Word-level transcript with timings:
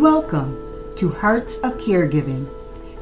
Welcome 0.00 0.56
to 0.96 1.10
Hearts 1.10 1.56
of 1.56 1.76
Caregiving, 1.76 2.48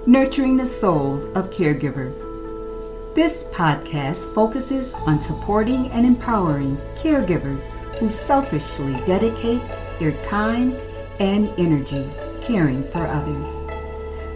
nurturing 0.05 0.57
the 0.57 0.67
souls 0.67 1.27
of 1.37 1.49
caregivers. 1.53 2.17
This 3.15 3.45
podcast 3.53 4.35
focuses 4.35 4.95
on 5.07 5.21
supporting 5.21 5.93
and 5.93 6.05
empowering 6.05 6.77
caregivers 6.97 7.63
who 8.01 8.09
selfishly 8.09 8.95
dedicate 9.07 9.63
their 10.01 10.11
time 10.25 10.75
and 11.21 11.49
energy 11.57 12.11
caring 12.43 12.83
for 12.91 13.07
others. 13.07 13.47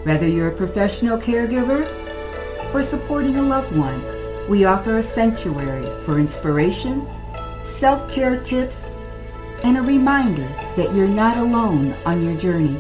Whether 0.06 0.28
you're 0.28 0.52
a 0.52 0.56
professional 0.56 1.18
caregiver 1.18 1.82
or 2.72 2.84
supporting 2.84 3.38
a 3.38 3.42
loved 3.42 3.74
one, 3.76 4.04
we 4.48 4.66
offer 4.66 4.98
a 4.98 5.02
sanctuary 5.02 5.90
for 6.04 6.20
inspiration, 6.20 7.08
self 7.64 8.08
care 8.08 8.40
tips, 8.40 8.84
and 9.64 9.76
a 9.76 9.82
reminder 9.82 10.48
that 10.76 10.94
you're 10.94 11.08
not 11.08 11.38
alone 11.38 11.94
on 12.04 12.22
your 12.22 12.36
journey. 12.36 12.78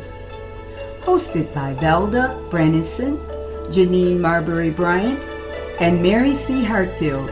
Hosted 1.00 1.52
by 1.54 1.74
Valda 1.74 2.48
Branison, 2.50 3.18
Jeanine 3.68 4.18
Marbury 4.18 4.70
Bryant, 4.70 5.18
and 5.80 6.02
Mary 6.02 6.34
C. 6.34 6.62
Hartfield. 6.62 7.30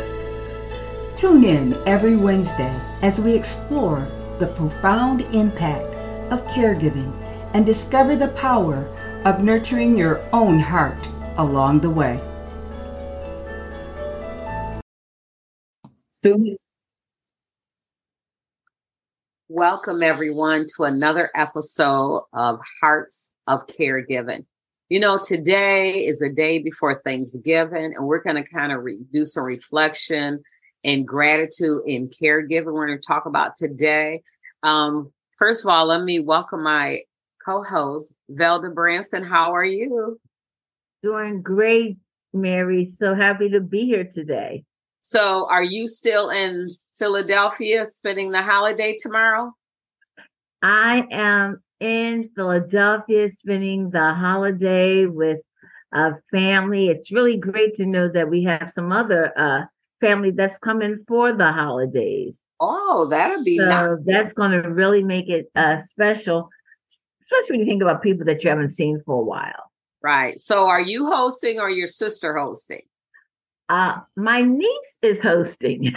Tune 1.17 1.45
in 1.45 1.77
every 1.87 2.17
Wednesday 2.17 2.75
as 3.03 3.21
we 3.21 3.35
explore 3.35 4.09
the 4.39 4.47
profound 4.57 5.21
impact 5.35 5.85
of 6.33 6.45
caregiving 6.47 7.13
and 7.55 7.67
discover 7.67 8.17
the 8.17 8.29
power 8.29 8.87
of 9.25 9.43
nurturing 9.45 9.97
your 9.97 10.21
own 10.33 10.59
heart 10.59 10.99
along 11.37 11.81
the 11.81 11.91
way. 11.91 12.21
Welcome, 19.53 20.01
everyone, 20.05 20.67
to 20.77 20.85
another 20.85 21.29
episode 21.35 22.23
of 22.33 22.61
Hearts 22.81 23.33
of 23.49 23.67
Caregiving. 23.67 24.47
You 24.89 25.01
know, 25.01 25.19
today 25.19 26.07
is 26.07 26.23
a 26.23 26.29
day 26.29 26.61
before 26.61 27.03
Thanksgiving, 27.05 27.93
and 27.97 28.07
we're 28.07 28.23
going 28.23 28.37
to 28.37 28.49
kind 28.49 28.71
of 28.71 28.85
re- 28.85 29.01
do 29.13 29.27
some 29.27 29.43
reflection 29.43 30.45
and 30.85 31.05
gratitude 31.05 31.83
in 31.85 32.11
caregiving. 32.11 32.67
We're 32.67 32.87
going 32.87 33.01
to 33.01 33.05
talk 33.05 33.27
about 33.27 33.57
today. 33.57 34.23
Um, 34.63 35.13
first 35.37 35.65
of 35.65 35.69
all, 35.73 35.87
let 35.87 36.05
me 36.05 36.21
welcome 36.21 36.63
my 36.63 37.01
co-host, 37.45 38.13
Valda 38.31 38.73
Branson. 38.73 39.25
How 39.25 39.53
are 39.53 39.65
you? 39.65 40.21
Doing 41.03 41.43
great, 41.43 41.97
Mary. 42.33 42.93
So 43.01 43.17
happy 43.17 43.49
to 43.49 43.61
be 43.61 43.85
here 43.85 44.05
today. 44.05 44.63
So, 45.03 45.49
are 45.51 45.65
you 45.65 45.89
still 45.89 46.31
in 46.31 46.73
Philadelphia 47.01 47.87
spending 47.87 48.31
the 48.31 48.43
holiday 48.43 48.95
tomorrow? 49.01 49.53
I 50.63 51.07
am 51.11 51.63
in 51.81 52.31
Philadelphia 52.37 53.31
spending 53.41 53.91
the 53.91 54.13
holiday 54.13 55.07
with 55.07 55.41
a 55.93 56.13
family. 56.31 56.89
It's 56.89 57.11
really 57.11 57.39
great 57.39 57.75
to 57.77 57.87
know 57.87 58.09
that 58.09 58.29
we 58.29 58.45
have 58.45 58.71
some 58.75 58.93
other 58.93 59.33
uh, 59.37 59.63
family 60.01 60.31
that's 60.31 60.59
coming 60.59 61.03
for 61.09 61.33
the 61.33 61.51
holidays. 61.51 62.37
Oh, 62.61 63.09
that'll 63.11 63.43
be 63.43 63.57
so 63.57 63.65
nice. 63.65 63.99
that's 64.05 64.35
going 64.35 64.51
to 64.51 64.69
really 64.69 65.03
make 65.03 65.31
it 65.31 65.51
uh, 65.57 65.79
special, 65.79 66.51
especially 67.23 67.57
when 67.57 67.61
you 67.61 67.67
think 67.67 67.83
about 67.83 68.03
people 68.03 68.27
that 68.27 68.45
you 68.45 68.51
haven't 68.51 68.69
seen 68.69 69.03
for 69.07 69.23
a 69.23 69.25
while. 69.25 69.71
Right. 70.03 70.39
So, 70.39 70.67
are 70.67 70.81
you 70.81 71.07
hosting 71.07 71.59
or 71.59 71.71
your 71.71 71.87
sister 71.87 72.37
hosting? 72.37 72.83
Uh, 73.71 74.01
my 74.17 74.43
niece 74.43 74.99
is 75.01 75.21
hosting. 75.21 75.95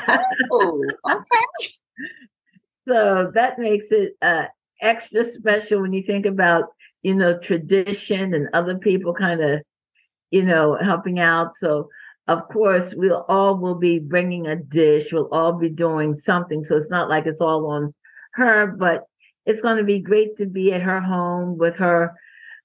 oh, 0.52 0.86
okay. 1.10 1.70
so 2.88 3.32
that 3.34 3.58
makes 3.58 3.88
it 3.90 4.16
uh, 4.22 4.46
extra 4.80 5.26
special 5.26 5.82
when 5.82 5.92
you 5.92 6.04
think 6.04 6.28
about, 6.28 6.66
you 7.02 7.16
know, 7.16 7.39
tradition 7.39 8.36
and 8.36 8.48
other 8.54 8.78
people 8.78 9.12
kind 9.12 9.42
of, 9.42 9.62
you 10.30 10.44
know, 10.44 10.78
helping 10.80 11.20
out. 11.20 11.58
So, 11.58 11.89
of 12.28 12.48
course, 12.48 12.94
we'll 12.95 13.26
all 13.28 13.58
will 13.58 13.76
be 13.76 13.98
bringing 13.98 14.45
a 14.45 14.56
dish. 14.56 15.08
We'll 15.12 15.33
all 15.33 15.54
be 15.54 15.70
doing 15.70 16.16
something. 16.16 16.64
So 16.64 16.78
it's 16.78 16.92
not 16.92 17.10
like 17.10 17.26
it's 17.26 17.42
all 17.42 17.66
on 17.72 17.92
her, 18.33 18.67
but 18.67 19.06
it's 19.48 19.64
going 19.64 19.78
to 19.78 19.83
be 19.83 20.00
great 20.00 20.38
to 20.38 20.45
be 20.45 20.72
at 20.73 20.83
her 20.83 21.02
home 21.02 21.58
with 21.58 21.76
her 21.78 22.14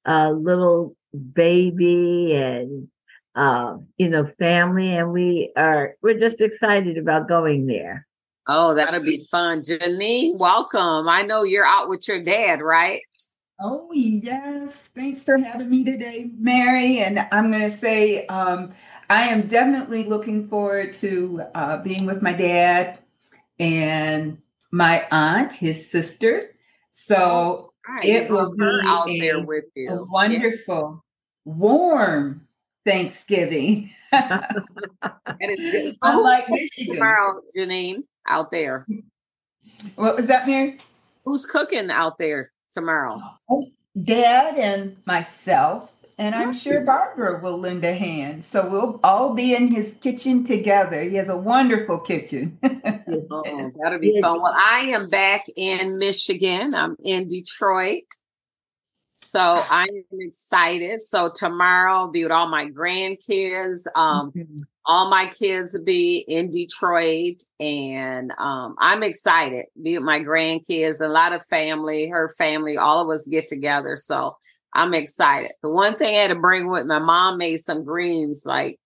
uh, 0.05 0.33
little 0.33 0.95
baby 1.33 2.35
and 2.35 2.89
uh, 3.39 3.79
you 3.99 4.09
know, 4.09 4.29
family, 4.39 4.97
and 4.97 5.13
we 5.13 5.53
are 5.57 5.95
we're 6.03 6.19
just 6.19 6.41
excited 6.41 6.99
about 6.99 7.29
going 7.29 7.67
there. 7.67 8.05
Oh, 8.49 8.75
that'll 8.75 9.03
be 9.03 9.25
fun. 9.31 9.63
Jeanine, 9.63 10.37
welcome. 10.37 11.09
I 11.09 11.23
know 11.23 11.45
you're 11.45 11.65
out 11.67 11.89
with 11.89 12.09
your 12.09 12.21
dad, 12.21 12.61
right? 12.61 13.01
Oh, 13.61 13.91
yes. 13.93 14.91
Thanks 14.95 15.23
for 15.23 15.37
having 15.37 15.71
me 15.71 15.85
today, 15.85 16.31
Mary. 16.39 16.99
And 16.99 17.29
I'm 17.31 17.51
going 17.51 17.63
to 17.63 17.77
say 17.77 18.27
um, 18.27 18.73
I 19.11 19.25
am 19.25 19.43
definitely 19.43 20.05
looking 20.05 20.49
forward 20.49 20.95
to 20.95 21.43
uh, 21.55 21.77
being 21.79 22.07
with 22.07 22.23
my 22.23 22.33
dad 22.33 22.99
and 23.61 24.39
my 24.73 25.07
aunt, 25.11 25.53
his 25.53 25.91
sister. 25.91 26.55
So 26.91 27.75
Right, 27.89 28.05
it 28.05 28.31
will 28.31 28.55
be 28.57 28.81
out 28.85 29.09
a, 29.09 29.21
there 29.21 29.47
with 29.47 29.65
a 29.77 29.81
you. 29.81 30.09
wonderful, 30.11 31.05
warm 31.45 32.48
Thanksgiving. 32.89 33.91
That 34.11 34.65
is 35.41 35.61
good. 35.71 35.97
Unlike 36.03 36.49
Michigan. 36.49 36.95
tomorrow, 36.95 37.41
Jeanine, 37.57 38.05
out 38.27 38.51
there. 38.51 38.87
What 39.97 40.17
was 40.17 40.27
that, 40.29 40.47
Mary? 40.47 40.79
Who's 41.25 41.45
cooking 41.45 41.91
out 41.91 42.19
there 42.19 42.51
tomorrow? 42.73 43.21
Oh, 43.51 43.67
Dad 44.03 44.57
and 44.57 44.97
myself, 45.07 45.93
and 46.17 46.35
I'm 46.35 46.53
mm. 46.53 46.61
sure 46.61 46.81
Barbara 46.81 47.41
will 47.43 47.59
lend 47.59 47.85
a 47.85 47.93
hand. 47.93 48.45
So 48.45 48.67
we'll 48.67 49.01
all 49.05 49.35
be 49.35 49.55
in 49.55 49.69
his 49.69 49.95
kitchen 50.01 50.43
together. 50.45 51.03
He 51.03 51.17
has 51.17 51.29
a 51.29 51.37
wonderful 51.37 52.01
kitchen. 52.01 52.59
Oh, 52.65 53.73
that'll 53.83 53.99
be 53.99 54.19
fun. 54.23 54.41
Well, 54.41 54.55
I 54.57 54.91
am 54.95 55.11
back 55.11 55.45
in 55.57 55.99
Michigan. 55.99 56.75
I'm 56.75 56.97
in 57.05 57.29
Detroit. 57.29 58.05
So 59.21 59.41
I 59.69 59.83
am 59.83 60.21
excited. 60.21 61.01
So 61.01 61.31
tomorrow 61.35 61.93
I'll 61.93 62.11
be 62.11 62.23
with 62.23 62.33
all 62.33 62.49
my 62.49 62.67
grandkids. 62.67 63.87
Um, 63.97 64.31
Mhm. 64.31 64.59
all 64.87 65.11
my 65.11 65.27
kids 65.27 65.75
will 65.77 65.85
be 65.85 66.19
in 66.29 66.51
Detroit, 66.51 67.43
and 67.59 68.33
um, 68.39 68.77
I'm 68.79 69.03
excited. 69.03 69.67
Be 69.83 69.99
with 69.99 70.07
my 70.07 70.21
grandkids, 70.21 71.05
a 71.05 71.09
lot 71.09 71.33
of 71.33 71.45
family, 71.47 72.09
her 72.09 72.29
family, 72.39 72.79
all 72.79 73.03
of 73.03 73.15
us 73.15 73.27
get 73.27 73.49
together. 73.49 73.97
So 73.99 74.37
I'm 74.73 74.95
excited. 74.95 75.51
The 75.63 75.69
one 75.69 75.97
thing 75.97 76.15
I 76.15 76.19
had 76.21 76.29
to 76.29 76.37
bring 76.37 76.71
with 76.71 76.87
my 76.87 77.01
mom 77.01 77.39
made 77.39 77.59
some 77.59 77.85
greens 77.85 78.45
like 78.47 78.79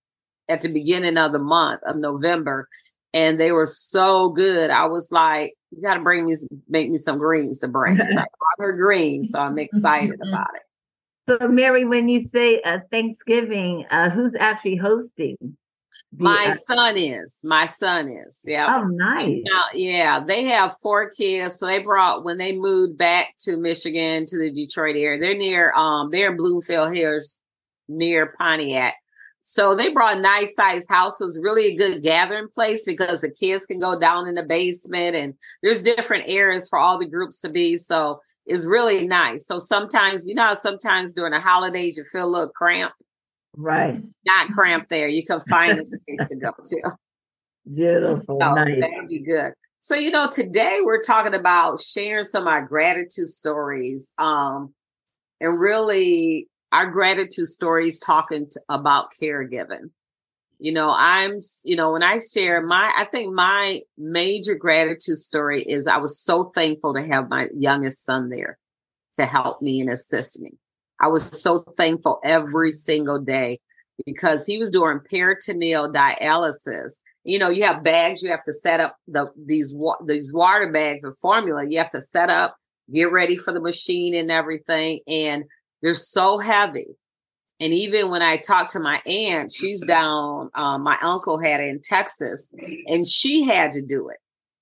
at 0.49 0.62
the 0.62 0.72
beginning 0.72 1.19
of 1.19 1.32
the 1.34 1.38
month 1.41 1.82
of 1.84 1.97
November, 1.97 2.69
and 3.12 3.38
they 3.38 3.53
were 3.53 3.66
so 3.66 4.31
good. 4.31 4.70
I 4.70 4.87
was 4.87 5.12
like, 5.12 5.54
"You 5.75 5.83
got 5.83 5.94
to 5.94 6.00
bring 6.00 6.25
me, 6.25 6.34
make 6.69 6.91
me 6.91 6.97
some 6.97 7.19
greens 7.19 7.59
to 7.60 7.69
bring." 7.69 7.97
So 7.97 8.03
I 8.21 8.25
brought 8.25 8.66
her 8.66 8.72
greens, 8.72 9.31
so 9.31 9.41
I'm 9.41 9.59
excited 9.59 10.21
about 10.21 10.50
it. 10.55 10.62
So, 11.28 11.49
Mary, 11.49 11.84
when 11.84 12.09
you 12.09 12.21
say 12.21 12.60
uh, 12.62 12.78
Thanksgiving, 12.91 13.87
uh, 13.91 14.11
who's 14.11 14.34
actually 14.38 14.77
hosting? 14.77 15.37
the, 16.12 16.25
My 16.25 16.49
uh, 16.50 16.55
son 16.55 16.97
is, 16.97 17.41
my 17.44 17.66
son 17.66 18.09
is, 18.09 18.44
yeah. 18.47 18.78
oh, 18.81 18.84
nice. 18.84 19.41
Now, 19.50 19.65
yeah, 19.75 20.21
they 20.21 20.44
have 20.44 20.77
four 20.82 21.11
kids. 21.11 21.59
So 21.59 21.66
they 21.66 21.78
brought 21.78 22.25
when 22.25 22.38
they 22.38 22.56
moved 22.56 22.99
back 22.99 23.34
to 23.41 23.56
Michigan 23.56 24.27
to 24.27 24.38
the 24.38 24.53
Detroit 24.53 24.97
area. 24.97 25.21
They're 25.21 25.37
near 25.37 25.72
um 25.75 26.11
they're 26.11 26.31
in 26.31 26.37
Bloomfield 26.37 26.94
Hills 26.94 27.38
near 27.88 28.34
Pontiac. 28.38 28.94
So 29.44 29.75
they 29.75 29.92
brought 29.92 30.19
a 30.19 30.20
nice 30.20 30.54
size 30.54 30.86
house. 30.88 31.20
It 31.20 31.25
was 31.25 31.41
really 31.42 31.66
a 31.66 31.76
good 31.76 32.03
gathering 32.03 32.48
place 32.48 32.84
because 32.84 33.20
the 33.20 33.34
kids 33.38 33.67
can 33.67 33.78
go 33.78 33.99
down 33.99 34.28
in 34.28 34.34
the 34.34 34.44
basement 34.44 35.17
and 35.17 35.34
there's 35.62 35.82
different 35.82 36.25
areas 36.28 36.69
for 36.69 36.78
all 36.78 36.99
the 36.99 37.08
groups 37.08 37.40
to 37.43 37.50
be. 37.50 37.76
So 37.76 38.20
it's 38.46 38.67
really 38.67 39.06
nice. 39.06 39.46
So 39.46 39.58
sometimes, 39.58 40.26
you 40.26 40.34
know, 40.34 40.55
sometimes 40.55 41.14
during 41.14 41.32
the 41.32 41.40
holidays 41.40 41.96
you 41.96 42.05
feel 42.05 42.26
a 42.26 42.31
little 42.31 42.50
cramped. 42.50 42.96
Right. 43.56 44.00
Not 44.25 44.49
cramped 44.50 44.88
there. 44.90 45.08
You 45.08 45.25
can 45.25 45.40
find 45.43 45.78
a 45.78 45.84
space 45.87 46.28
to 46.28 46.37
go 46.37 46.52
to. 46.64 46.93
Beautiful. 47.75 48.38
So 48.40 48.55
nice. 48.55 48.81
that'd 48.81 49.08
be 49.08 49.20
good. 49.20 49.52
So, 49.81 49.96
you 49.96 50.12
know, 50.12 50.28
today 50.31 50.78
we're 50.82 51.02
talking 51.02 51.34
about 51.34 51.81
sharing 51.81 52.25
some 52.25 52.44
of 52.44 52.49
our 52.49 52.64
gratitude 52.64 53.28
stories. 53.28 54.12
Um, 54.19 54.72
and 55.40 55.58
really 55.58 56.49
our 56.72 56.86
gratitude 56.86 57.46
stories 57.46 57.98
talking 57.98 58.48
about 58.69 59.12
caregiving. 59.20 59.90
You 60.58 60.72
know, 60.72 60.94
I'm, 60.96 61.38
you 61.64 61.76
know, 61.76 61.92
when 61.92 62.04
I 62.04 62.19
share 62.19 62.62
my, 62.62 62.92
I 62.96 63.04
think 63.04 63.34
my 63.34 63.80
major 63.98 64.54
gratitude 64.54 65.19
story 65.19 65.62
is 65.62 65.86
I 65.86 65.98
was 65.98 66.24
so 66.24 66.52
thankful 66.54 66.94
to 66.94 67.06
have 67.06 67.28
my 67.28 67.48
youngest 67.56 68.04
son 68.04 68.28
there 68.28 68.58
to 69.14 69.26
help 69.26 69.60
me 69.60 69.80
and 69.80 69.90
assist 69.90 70.40
me. 70.40 70.52
I 71.00 71.08
was 71.08 71.42
so 71.42 71.64
thankful 71.76 72.20
every 72.24 72.70
single 72.70 73.19
day 73.19 73.58
because 74.06 74.46
he 74.46 74.56
was 74.58 74.70
doing 74.70 75.00
peritoneal 75.10 75.92
dialysis 75.92 76.98
you 77.24 77.38
know 77.38 77.50
you 77.50 77.62
have 77.64 77.84
bags 77.84 78.20
you 78.22 78.30
have 78.30 78.42
to 78.42 78.52
set 78.52 78.80
up 78.80 78.96
the 79.06 79.26
these 79.46 79.72
these 80.06 80.32
water 80.32 80.72
bags 80.72 81.04
of 81.04 81.14
formula 81.19 81.64
you 81.69 81.78
have 81.78 81.90
to 81.90 82.00
set 82.00 82.30
up 82.30 82.56
get 82.92 83.12
ready 83.12 83.36
for 83.36 83.52
the 83.52 83.60
machine 83.60 84.14
and 84.14 84.30
everything. 84.30 85.00
And 85.06 85.44
they're 85.82 85.94
so 85.94 86.38
heavy. 86.38 86.96
And 87.61 87.73
even 87.73 88.11
when 88.11 88.23
I 88.23 88.38
talked 88.38 88.70
to 88.73 88.81
my 88.81 89.00
aunt, 89.06 89.52
she's 89.52 89.84
down, 89.84 90.50
um, 90.55 90.82
my 90.82 90.96
uncle 91.02 91.38
had 91.38 91.61
it 91.61 91.69
in 91.69 91.81
Texas, 91.81 92.50
and 92.87 93.06
she 93.06 93.44
had 93.44 93.73
to 93.73 93.82
do 93.82 94.08
it. 94.08 94.19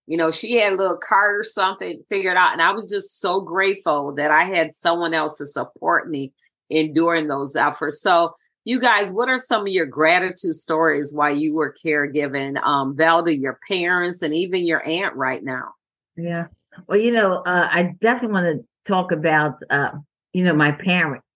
You 0.07 0.17
know, 0.17 0.31
she 0.31 0.57
had 0.57 0.73
a 0.73 0.77
little 0.77 0.99
cart 0.99 1.39
or 1.39 1.45
something 1.45 2.03
figured 2.09 2.37
out. 2.37 2.53
And 2.53 2.61
I 2.61 2.73
was 2.73 2.91
just 2.91 3.21
so 3.21 3.41
grateful 3.41 4.13
that 4.17 4.31
I 4.31 4.43
had 4.43 4.73
someone 4.75 5.15
else 5.15 5.39
to 5.39 5.47
support 5.47 6.11
me 6.11 6.33
in 6.69 6.93
doing 6.93 7.29
those 7.29 7.57
efforts. 7.57 8.03
So, 8.03 8.35
you 8.65 8.81
guys, 8.81 9.13
what 9.13 9.31
are 9.31 9.39
some 9.39 9.63
of 9.63 9.69
your 9.69 9.87
gratitude 9.87 10.55
stories 10.55 11.15
while 11.15 11.35
you 11.35 11.55
were 11.55 11.75
caregiving, 11.85 12.61
um, 12.63 12.97
Valda, 12.97 13.41
your 13.41 13.59
parents, 13.69 14.21
and 14.21 14.35
even 14.35 14.67
your 14.67 14.87
aunt 14.87 15.15
right 15.15 15.43
now? 15.43 15.71
Yeah. 16.17 16.49
Well, 16.87 16.99
you 16.99 17.13
know, 17.13 17.37
uh, 17.47 17.69
I 17.71 17.95
definitely 18.01 18.33
want 18.35 18.47
to 18.47 18.65
talk 18.85 19.13
about, 19.13 19.63
uh, 19.71 19.93
you 20.33 20.45
know, 20.45 20.55
my 20.55 20.73
parents 20.73 21.27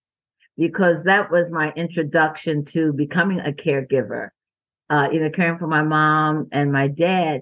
because 0.56 1.04
that 1.04 1.30
was 1.30 1.50
my 1.50 1.72
introduction 1.72 2.64
to 2.64 2.92
becoming 2.92 3.40
a 3.40 3.52
caregiver. 3.52 4.28
Uh, 4.90 5.08
you 5.10 5.18
know, 5.18 5.30
caring 5.30 5.58
for 5.58 5.66
my 5.66 5.82
mom 5.82 6.46
and 6.52 6.70
my 6.70 6.88
dad. 6.88 7.40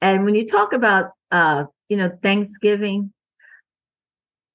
And 0.00 0.24
when 0.24 0.34
you 0.34 0.46
talk 0.46 0.72
about, 0.72 1.10
uh, 1.32 1.64
you 1.88 1.96
know, 1.96 2.10
Thanksgiving, 2.22 3.12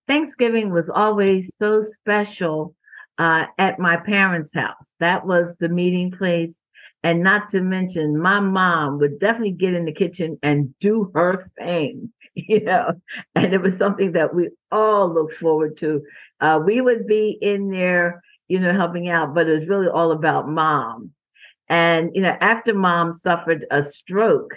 Thanksgiving 0.08 0.72
was 0.72 0.90
always 0.90 1.50
so 1.60 1.86
special 2.00 2.74
uh, 3.18 3.46
at 3.58 3.80
my 3.80 3.98
parents' 3.98 4.52
house. 4.54 4.88
That 5.00 5.26
was 5.26 5.54
the 5.60 5.70
meeting 5.70 6.12
place. 6.12 6.56
And 7.04 7.24
not 7.24 7.50
to 7.50 7.62
mention, 7.62 8.20
my 8.20 8.40
mom 8.40 9.00
would 9.00 9.20
definitely 9.20 9.52
get 9.54 9.74
in 9.74 9.86
the 9.86 9.92
kitchen 9.92 10.38
and 10.44 10.74
do 10.80 11.12
her 11.16 11.50
thing, 11.58 12.12
you 12.36 12.64
know, 12.64 12.94
and 13.36 13.54
it 13.54 13.62
was 13.62 13.78
something 13.78 14.12
that 14.12 14.36
we 14.36 14.50
all 14.72 15.12
looked 15.12 15.38
forward 15.38 15.78
to. 15.78 16.04
Uh, 16.40 16.60
we 16.64 16.80
would 16.80 17.08
be 17.08 17.38
in 17.42 17.72
there, 17.72 18.22
you 18.48 18.60
know, 18.60 18.74
helping 18.74 19.10
out, 19.10 19.34
but 19.34 19.48
it 19.48 19.60
was 19.60 19.68
really 19.68 19.88
all 19.88 20.12
about 20.12 20.48
mom. 20.48 21.12
And, 21.68 22.12
you 22.14 22.22
know, 22.22 22.36
after 22.42 22.74
mom 22.74 23.14
suffered 23.14 23.66
a 23.72 23.82
stroke, 23.82 24.56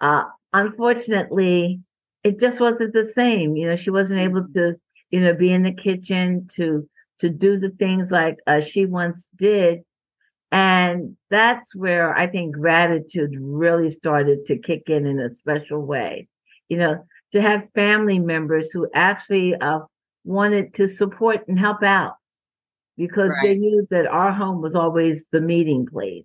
uh, 0.00 0.24
unfortunately, 0.52 1.80
it 2.22 2.40
just 2.40 2.60
wasn't 2.60 2.94
the 2.94 3.04
same. 3.04 3.56
You 3.56 3.68
know, 3.68 3.76
she 3.76 3.90
wasn't 3.90 4.20
able 4.20 4.42
mm-hmm. 4.42 4.58
to, 4.58 4.76
you 5.10 5.20
know, 5.20 5.34
be 5.34 5.52
in 5.52 5.62
the 5.62 5.72
kitchen 5.72 6.48
to 6.54 6.88
to 7.20 7.28
do 7.28 7.58
the 7.58 7.70
things 7.70 8.10
like 8.10 8.38
uh, 8.46 8.60
she 8.60 8.86
once 8.86 9.28
did. 9.36 9.80
And 10.54 11.16
that's 11.30 11.74
where 11.74 12.16
I 12.16 12.28
think 12.28 12.54
gratitude 12.54 13.34
really 13.40 13.90
started 13.90 14.46
to 14.46 14.56
kick 14.56 14.84
in 14.86 15.04
in 15.04 15.18
a 15.18 15.34
special 15.34 15.84
way. 15.84 16.28
You 16.68 16.76
know, 16.76 17.04
to 17.32 17.42
have 17.42 17.68
family 17.74 18.20
members 18.20 18.70
who 18.70 18.88
actually 18.94 19.56
uh, 19.56 19.80
wanted 20.22 20.72
to 20.74 20.86
support 20.86 21.40
and 21.48 21.58
help 21.58 21.82
out 21.82 22.14
because 22.96 23.30
right. 23.30 23.42
they 23.42 23.54
knew 23.56 23.84
that 23.90 24.06
our 24.06 24.30
home 24.30 24.62
was 24.62 24.76
always 24.76 25.24
the 25.32 25.40
meeting 25.40 25.86
place. 25.86 26.24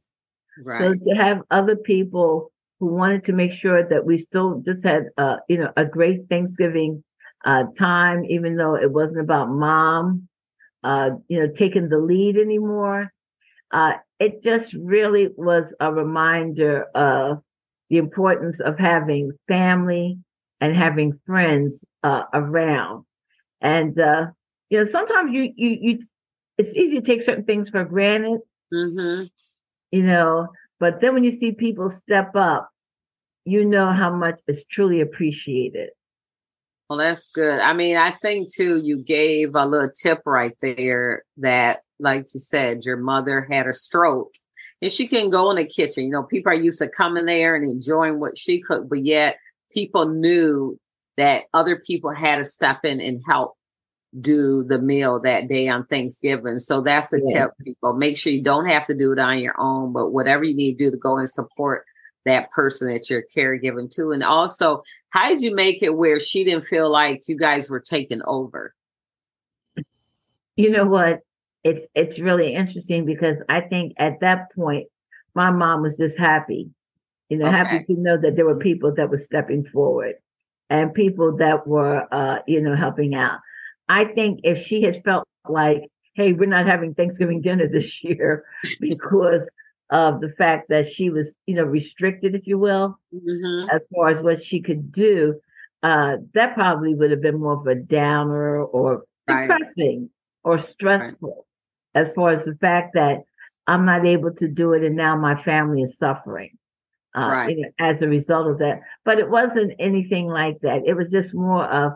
Right. 0.64 0.78
So 0.78 0.94
to 0.94 1.16
have 1.16 1.42
other 1.50 1.75
people 1.75 2.52
who 2.80 2.86
wanted 2.86 3.24
to 3.24 3.34
make 3.34 3.54
sure 3.54 3.84
that 3.84 4.06
we 4.06 4.20
still 4.20 4.62
just 4.64 4.84
had, 4.86 5.06
uh, 5.18 5.38
you 5.48 5.58
know, 5.58 5.72
a 5.75 5.86
great 5.86 6.30
Thanksgiving 6.30 7.04
uh, 7.46 7.64
time, 7.75 8.25
even 8.25 8.58
though 8.58 8.75
it 8.75 8.92
wasn't 8.92 9.22
about 9.22 9.50
mom, 9.50 10.28
uh, 10.84 11.10
you 11.28 11.40
know, 11.40 11.52
taking 11.52 11.90
the 11.90 11.98
lead 11.98 12.38
anymore. 12.38 13.12
It 14.19 14.44
just 14.44 14.74
really 14.74 15.30
was 15.38 15.74
a 15.80 15.94
reminder 15.94 16.83
of 16.95 17.42
the 17.89 17.98
importance 17.98 18.60
of 18.60 18.77
having 18.77 19.31
family 19.48 20.19
and 20.62 20.75
having 20.75 21.19
friends 21.25 21.83
uh, 22.04 22.24
around. 22.33 23.06
And 23.62 24.00
uh, 24.00 24.27
you 24.69 24.80
know, 24.80 24.86
sometimes 24.86 25.31
you 25.33 25.54
you 25.56 25.77
you, 25.81 26.00
it's 26.57 26.75
easy 26.75 27.00
to 27.00 27.06
take 27.06 27.21
certain 27.21 27.45
things 27.45 27.69
for 27.69 27.83
granted. 27.83 28.42
Mm-hmm. 28.74 29.25
You 29.92 30.04
know, 30.04 30.50
but 30.80 31.01
then 31.01 31.13
when 31.13 31.24
you 31.24 31.31
see 31.31 31.51
people 31.51 31.89
step 31.89 32.36
up, 32.36 32.69
you 33.45 33.65
know 33.65 33.92
how 33.92 34.12
much 34.12 34.39
is 34.48 34.63
truly 34.69 35.01
appreciated. 35.01 35.89
Well, 36.89 36.97
that's 36.97 37.30
good. 37.30 37.59
I 37.59 37.74
mean, 37.74 37.97
I 37.97 38.12
think 38.12 38.50
too, 38.53 38.81
you 38.83 38.97
gave 38.97 39.53
a 39.53 39.65
little 39.65 39.91
tip 39.91 40.21
right 40.25 40.56
there 40.62 41.24
that, 41.38 41.81
like 42.00 42.25
you 42.33 42.39
said, 42.39 42.80
your 42.83 42.97
mother 42.97 43.47
had 43.50 43.68
a 43.68 43.74
stroke 43.74 44.31
and 44.81 44.91
she 44.91 45.07
can 45.07 45.30
go 45.30 45.51
in 45.51 45.57
the 45.57 45.65
kitchen. 45.65 46.06
You 46.06 46.12
know, 46.12 46.24
people 46.24 46.51
are 46.51 46.59
used 46.59 46.81
to 46.81 46.89
coming 46.89 47.25
there 47.25 47.56
and 47.56 47.69
enjoying 47.69 48.19
what 48.19 48.38
she 48.38 48.59
cooked, 48.59 48.89
but 48.89 49.06
yet 49.06 49.38
people 49.71 50.07
knew 50.07 50.80
that 51.18 51.44
other 51.53 51.75
people 51.77 52.12
had 52.12 52.38
to 52.38 52.45
step 52.45 52.80
in 52.83 53.00
and 53.00 53.21
help 53.27 53.56
do 54.19 54.63
the 54.63 54.81
meal 54.81 55.19
that 55.19 55.47
day 55.47 55.68
on 55.68 55.86
Thanksgiving. 55.86 56.57
So 56.57 56.81
that's 56.81 57.13
a 57.13 57.19
yeah. 57.25 57.41
tip, 57.41 57.51
people. 57.63 57.94
Make 57.94 58.18
sure 58.18 58.33
you 58.33 58.41
don't 58.41 58.65
have 58.65 58.88
to 58.88 58.95
do 58.95 59.12
it 59.12 59.19
on 59.19 59.38
your 59.38 59.53
own, 59.59 59.94
but 59.94 60.09
whatever 60.09 60.44
you 60.44 60.56
need 60.56 60.77
to 60.77 60.86
do 60.86 60.91
to 60.91 60.97
go 60.97 61.18
and 61.18 61.30
support 61.30 61.86
that 62.30 62.52
person 62.52 62.92
that 62.92 63.10
you're 63.10 63.24
caregiving 63.36 63.90
to. 63.96 64.12
And 64.12 64.24
also, 64.24 64.84
how 65.10 65.30
did 65.30 65.42
you 65.42 65.54
make 65.54 65.81
it 65.84 65.98
where 65.98 66.20
she 66.20 66.44
didn't 66.44 66.64
feel 66.64 66.92
like 66.92 67.24
you 67.28 67.38
guys 67.38 67.70
were 67.70 67.80
taking 67.80 68.22
over? 68.26 68.74
You 70.56 70.70
know 70.70 70.86
what? 70.86 71.20
It's 71.64 71.86
it's 71.94 72.20
really 72.20 72.54
interesting 72.54 73.06
because 73.06 73.38
I 73.50 73.62
think 73.62 73.94
at 73.98 74.22
that 74.22 74.54
point 74.56 74.88
my 75.36 75.52
mom 75.52 75.81
was 75.81 75.98
just 75.98 76.18
happy. 76.18 76.70
You 77.30 77.38
know, 77.38 77.48
okay. 77.48 77.58
happy 77.58 77.84
to 77.86 78.00
know 78.00 78.18
that 78.18 78.36
there 78.36 78.46
were 78.46 78.58
people 78.58 78.94
that 78.96 79.10
were 79.10 79.18
stepping 79.18 79.66
forward 79.66 80.16
and 80.70 80.94
people 80.94 81.38
that 81.38 81.68
were 81.68 82.08
uh, 82.12 82.40
you 82.48 82.62
know, 82.62 82.75
helping 82.75 83.16
out. 83.16 83.40
I 83.88 84.06
think 84.06 84.42
if 84.44 84.66
she 84.66 84.82
had 84.82 85.04
felt 85.04 85.28
like, 85.48 85.90
hey, 86.14 86.34
we're 86.34 86.50
not 86.50 86.68
having 86.68 86.94
Thanksgiving 86.94 87.42
dinner 87.42 87.68
this 87.68 88.04
year 88.04 88.46
because 88.80 89.48
of 89.89 90.21
the 90.21 90.33
fact 90.38 90.69
that 90.69 90.91
she 90.91 91.09
was, 91.09 91.33
you 91.45 91.56
know, 91.56 91.63
restricted, 91.63 92.36
if 92.36 92.45
you 92.45 92.57
will, 92.57 93.00
mm-hmm. 93.13 93.69
as 93.69 93.81
far 93.94 94.09
as 94.09 94.21
what 94.21 94.44
she 94.44 94.62
could 94.62 94.91
do, 94.91 95.39
uh, 95.83 96.18
that 96.33 96.53
probably 96.53 96.94
would 96.94 97.12
have 97.12 97.21
been 97.21 97.39
more 97.39 97.53
of 97.53 97.68
a 97.68 97.75
downer 97.75 98.63
or 98.63 99.03
right. 99.27 99.47
depressing 99.47 100.09
or 100.44 100.59
stressful 100.59 101.45
right. 101.95 102.01
as 102.01 102.12
far 102.12 102.31
as 102.31 102.45
the 102.45 102.56
fact 102.56 102.94
that 102.94 103.24
I'm 103.68 103.86
not 103.86 104.06
able 104.06 104.33
to 104.36 104.47
do 104.47 104.74
it 104.74 104.83
and 104.83 104.95
now 104.95 105.15
my 105.15 105.41
family 105.41 105.83
is 105.83 105.95
suffering. 106.00 106.51
Uh, 107.15 107.27
right. 107.27 107.57
you 107.57 107.62
know, 107.63 107.69
as 107.80 108.03
a 108.03 108.07
result 108.07 108.47
of 108.47 108.60
that. 108.60 108.81
But 109.03 109.17
it 109.17 109.27
wasn't 109.27 109.74
anything 109.79 110.27
like 110.27 110.60
that. 110.62 110.84
It 110.86 110.93
was 110.93 111.10
just 111.10 111.34
more 111.34 111.65
of 111.65 111.93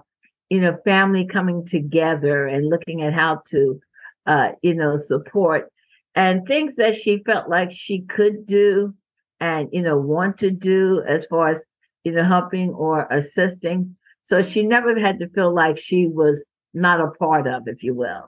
you 0.53 0.61
know, 0.61 0.77
family 0.85 1.25
coming 1.25 1.65
together 1.65 2.45
and 2.45 2.69
looking 2.69 3.01
at 3.01 3.11
how 3.11 3.41
to, 3.47 3.81
uh, 4.27 4.49
you 4.61 4.75
know, 4.75 4.97
support 4.97 5.72
and 6.15 6.45
things 6.45 6.75
that 6.75 6.95
she 6.95 7.23
felt 7.25 7.49
like 7.49 7.71
she 7.71 8.01
could 8.01 8.45
do 8.45 8.93
and, 9.39 9.69
you 9.71 9.81
know, 9.81 9.97
want 9.97 10.37
to 10.39 10.51
do 10.51 11.03
as 11.07 11.25
far 11.25 11.49
as, 11.49 11.61
you 12.03 12.11
know, 12.11 12.23
helping 12.23 12.69
or 12.69 13.07
assisting. 13.09 13.95
So 14.25 14.41
she 14.41 14.63
never 14.63 14.99
had 14.99 15.19
to 15.19 15.29
feel 15.29 15.53
like 15.53 15.77
she 15.77 16.07
was 16.07 16.43
not 16.73 17.01
a 17.01 17.11
part 17.11 17.47
of, 17.47 17.63
if 17.67 17.83
you 17.83 17.93
will. 17.93 18.27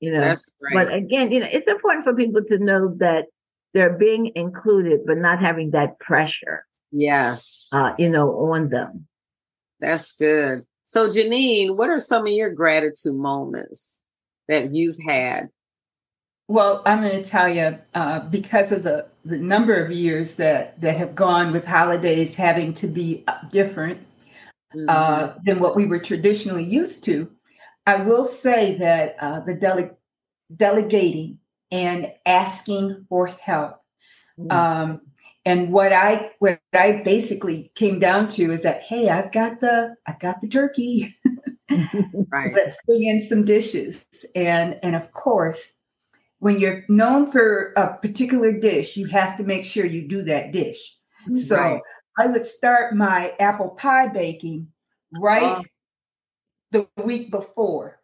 You 0.00 0.12
know, 0.12 0.34
but 0.72 0.92
again, 0.92 1.30
you 1.30 1.40
know, 1.40 1.48
it's 1.50 1.66
important 1.66 2.04
for 2.04 2.14
people 2.14 2.42
to 2.44 2.58
know 2.58 2.94
that 2.98 3.26
they're 3.74 3.98
being 3.98 4.32
included, 4.34 5.00
but 5.06 5.18
not 5.18 5.38
having 5.38 5.72
that 5.72 5.98
pressure. 5.98 6.64
Yes. 6.92 7.66
Uh, 7.72 7.92
you 7.98 8.08
know, 8.08 8.30
on 8.52 8.70
them. 8.70 9.06
That's 9.80 10.12
good. 10.12 10.64
So, 10.86 11.08
Jeanine, 11.08 11.76
what 11.76 11.90
are 11.90 11.98
some 11.98 12.26
of 12.26 12.32
your 12.32 12.50
gratitude 12.50 13.16
moments 13.16 14.00
that 14.48 14.72
you've 14.72 14.96
had? 15.06 15.48
Well, 16.48 16.82
I'm 16.86 17.00
going 17.00 17.22
to 17.22 17.28
tell 17.28 17.48
you 17.48 17.78
uh, 17.94 18.20
because 18.20 18.70
of 18.70 18.84
the, 18.84 19.08
the 19.24 19.36
number 19.36 19.74
of 19.74 19.90
years 19.90 20.36
that, 20.36 20.80
that 20.80 20.96
have 20.96 21.14
gone 21.14 21.52
with 21.52 21.64
holidays 21.64 22.34
having 22.34 22.72
to 22.74 22.86
be 22.86 23.24
uh, 23.26 23.38
different 23.50 24.00
uh, 24.72 24.76
mm-hmm. 24.76 24.88
uh, 24.88 25.32
than 25.44 25.58
what 25.58 25.74
we 25.74 25.86
were 25.86 25.98
traditionally 25.98 26.64
used 26.64 27.02
to. 27.04 27.30
I 27.86 27.96
will 27.96 28.24
say 28.24 28.78
that 28.78 29.16
uh, 29.20 29.40
the 29.40 29.54
dele- 29.54 29.96
delegating 30.54 31.38
and 31.72 32.12
asking 32.24 33.06
for 33.08 33.26
help 33.26 33.80
mm-hmm. 34.38 34.52
um, 34.52 35.00
and 35.46 35.70
what 35.70 35.92
I 35.92 36.32
what 36.40 36.60
I 36.74 37.02
basically 37.04 37.70
came 37.76 38.00
down 38.00 38.26
to 38.30 38.50
is 38.50 38.62
that 38.62 38.82
hey, 38.82 39.08
I've 39.08 39.32
got 39.32 39.60
the 39.60 39.94
I've 40.06 40.18
got 40.18 40.40
the 40.42 40.48
turkey. 40.48 41.16
right. 42.28 42.52
Let's 42.52 42.76
bring 42.84 43.04
in 43.04 43.22
some 43.22 43.44
dishes. 43.44 44.04
And 44.34 44.78
and 44.82 44.96
of 44.96 45.12
course, 45.12 45.72
when 46.38 46.58
you're 46.58 46.84
known 46.88 47.30
for 47.30 47.72
a 47.76 47.96
particular 47.96 48.58
dish, 48.58 48.96
you 48.96 49.06
have 49.06 49.36
to 49.38 49.44
make 49.44 49.64
sure 49.64 49.86
you 49.86 50.06
do 50.06 50.22
that 50.24 50.52
dish. 50.52 50.96
Mm-hmm. 51.22 51.36
So 51.36 51.56
right. 51.56 51.80
I 52.18 52.26
would 52.26 52.44
start 52.44 52.94
my 52.94 53.34
apple 53.40 53.70
pie 53.70 54.08
baking 54.08 54.68
right 55.20 55.42
uh-huh. 55.42 55.62
the 56.72 56.88
week 57.02 57.30
before. 57.30 58.00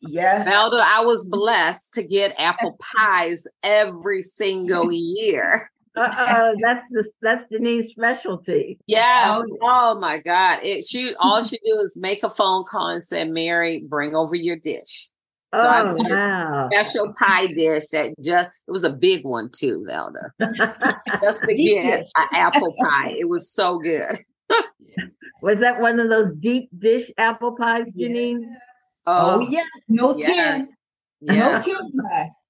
Yeah. 0.00 0.44
Melda, 0.44 0.82
I 0.84 1.00
was 1.04 1.24
blessed 1.30 1.94
to 1.94 2.02
get 2.02 2.40
apple 2.40 2.78
pies 2.80 3.46
every 3.62 4.22
single 4.22 4.90
year. 4.92 5.70
Uh-oh, 5.96 6.54
that's 6.60 6.88
the 6.90 7.08
that's 7.22 7.48
Denise's 7.50 7.92
specialty. 7.92 8.78
Oh, 8.80 8.84
yeah. 8.86 9.40
Oh, 9.40 9.58
oh, 9.62 9.98
my 9.98 10.18
God. 10.18 10.60
It 10.62 10.84
she 10.84 11.14
all 11.20 11.42
she 11.44 11.58
do 11.64 11.80
is 11.84 11.96
make 11.96 12.22
a 12.22 12.30
phone 12.30 12.64
call 12.68 12.88
and 12.88 13.02
say, 13.02 13.24
Mary, 13.24 13.84
bring 13.88 14.14
over 14.14 14.34
your 14.34 14.56
dish. 14.56 15.08
So 15.54 15.66
oh, 15.66 15.70
I 15.70 15.92
wow. 15.92 16.68
special 16.72 17.14
pie 17.18 17.46
dish 17.46 17.88
that 17.92 18.14
just 18.22 18.62
it 18.66 18.70
was 18.70 18.84
a 18.84 18.90
big 18.90 19.24
one 19.24 19.50
too, 19.50 19.86
Valda. 19.88 20.30
just 21.20 21.42
to 21.44 21.54
get 21.54 22.06
an 22.16 22.28
apple 22.32 22.74
pie. 22.80 23.14
It 23.16 23.28
was 23.28 23.48
so 23.48 23.78
good. 23.78 24.16
was 25.42 25.60
that 25.60 25.80
one 25.80 26.00
of 26.00 26.08
those 26.08 26.32
deep 26.32 26.68
dish 26.78 27.10
apple 27.18 27.56
pies, 27.56 27.86
Jeanine? 27.92 28.40
Yes. 28.40 28.58
Oh, 29.06 29.36
oh, 29.36 29.48
yes, 29.48 29.68
no 29.88 30.16
yeah. 30.16 30.26
tin. 30.26 30.68
Yeah. 31.20 31.34
No 31.34 31.62
tin 31.62 31.92
pie. 31.92 32.30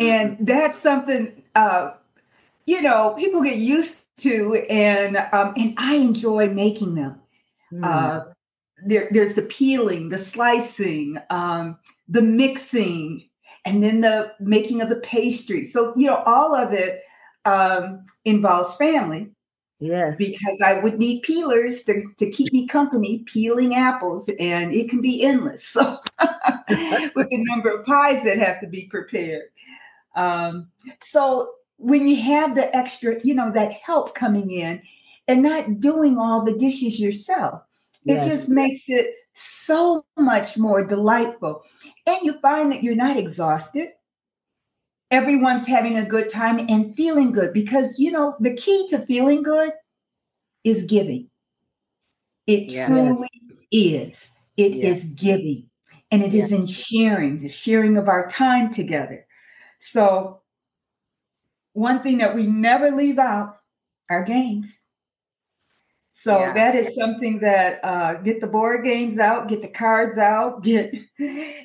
And 0.00 0.38
that's 0.46 0.78
something 0.78 1.42
uh, 1.54 1.90
you 2.66 2.82
know, 2.82 3.14
people 3.18 3.42
get 3.42 3.56
used 3.56 4.06
to 4.18 4.54
and 4.70 5.16
um, 5.32 5.52
and 5.56 5.74
I 5.76 5.96
enjoy 5.96 6.48
making 6.48 6.94
them. 6.94 7.20
Mm. 7.72 7.84
Uh, 7.84 8.31
there, 8.84 9.08
there's 9.10 9.34
the 9.34 9.42
peeling, 9.42 10.08
the 10.08 10.18
slicing, 10.18 11.18
um, 11.30 11.78
the 12.08 12.22
mixing, 12.22 13.28
and 13.64 13.82
then 13.82 14.00
the 14.00 14.32
making 14.40 14.82
of 14.82 14.88
the 14.88 15.00
pastry. 15.00 15.62
So, 15.62 15.92
you 15.96 16.06
know, 16.06 16.22
all 16.26 16.54
of 16.54 16.72
it 16.72 17.02
um, 17.44 18.04
involves 18.24 18.76
family. 18.76 19.30
Yes. 19.78 20.14
Because 20.16 20.60
I 20.64 20.78
would 20.80 20.98
need 20.98 21.22
peelers 21.22 21.82
to, 21.84 22.04
to 22.18 22.30
keep 22.30 22.52
me 22.52 22.68
company 22.68 23.24
peeling 23.26 23.74
apples, 23.74 24.30
and 24.38 24.72
it 24.72 24.88
can 24.88 25.00
be 25.00 25.24
endless. 25.24 25.66
So, 25.66 25.98
with 26.20 27.28
the 27.30 27.44
number 27.48 27.70
of 27.70 27.84
pies 27.84 28.22
that 28.22 28.38
have 28.38 28.60
to 28.60 28.68
be 28.68 28.86
prepared. 28.86 29.46
Um, 30.14 30.68
so, 31.02 31.54
when 31.78 32.06
you 32.06 32.14
have 32.22 32.54
the 32.54 32.74
extra, 32.76 33.18
you 33.24 33.34
know, 33.34 33.50
that 33.50 33.72
help 33.72 34.14
coming 34.14 34.52
in 34.52 34.80
and 35.26 35.42
not 35.42 35.80
doing 35.80 36.16
all 36.16 36.44
the 36.44 36.56
dishes 36.56 37.00
yourself, 37.00 37.62
yes. 38.04 38.26
it 38.26 38.30
just 38.30 38.48
makes 38.48 38.88
it 38.88 39.14
so 39.34 40.04
much 40.18 40.58
more 40.58 40.84
delightful. 40.84 41.62
And 42.06 42.18
you 42.22 42.38
find 42.40 42.70
that 42.72 42.82
you're 42.82 42.94
not 42.94 43.16
exhausted. 43.16 43.90
Everyone's 45.10 45.66
having 45.66 45.96
a 45.96 46.06
good 46.06 46.30
time 46.30 46.58
and 46.68 46.94
feeling 46.94 47.32
good 47.32 47.52
because, 47.52 47.98
you 47.98 48.10
know, 48.10 48.34
the 48.40 48.54
key 48.54 48.86
to 48.90 49.04
feeling 49.06 49.42
good 49.42 49.72
is 50.64 50.84
giving. 50.84 51.28
It 52.46 52.72
yeah. 52.72 52.86
truly 52.86 53.28
is. 53.70 54.30
It 54.56 54.72
yeah. 54.74 54.88
is 54.88 55.04
giving. 55.04 55.68
And 56.10 56.22
it 56.22 56.34
is 56.34 56.52
in 56.52 56.66
sharing, 56.66 57.38
the 57.38 57.48
sharing 57.48 57.96
of 57.96 58.08
our 58.08 58.28
time 58.28 58.72
together. 58.72 59.26
So, 59.80 60.42
one 61.72 62.02
thing 62.02 62.18
that 62.18 62.34
we 62.34 62.46
never 62.46 62.90
leave 62.90 63.18
out 63.18 63.56
are 64.10 64.22
games. 64.22 64.81
So 66.14 66.38
yeah. 66.38 66.52
that 66.52 66.76
is 66.76 66.94
something 66.94 67.38
that 67.40 67.80
uh, 67.82 68.14
get 68.14 68.42
the 68.42 68.46
board 68.46 68.84
games 68.84 69.18
out, 69.18 69.48
get 69.48 69.62
the 69.62 69.68
cards 69.68 70.18
out, 70.18 70.62
get, 70.62 70.94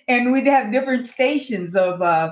and 0.08 0.32
we'd 0.32 0.48
have 0.48 0.72
different 0.72 1.06
stations 1.06 1.75
of 1.75 2.01
uh, 2.01 2.32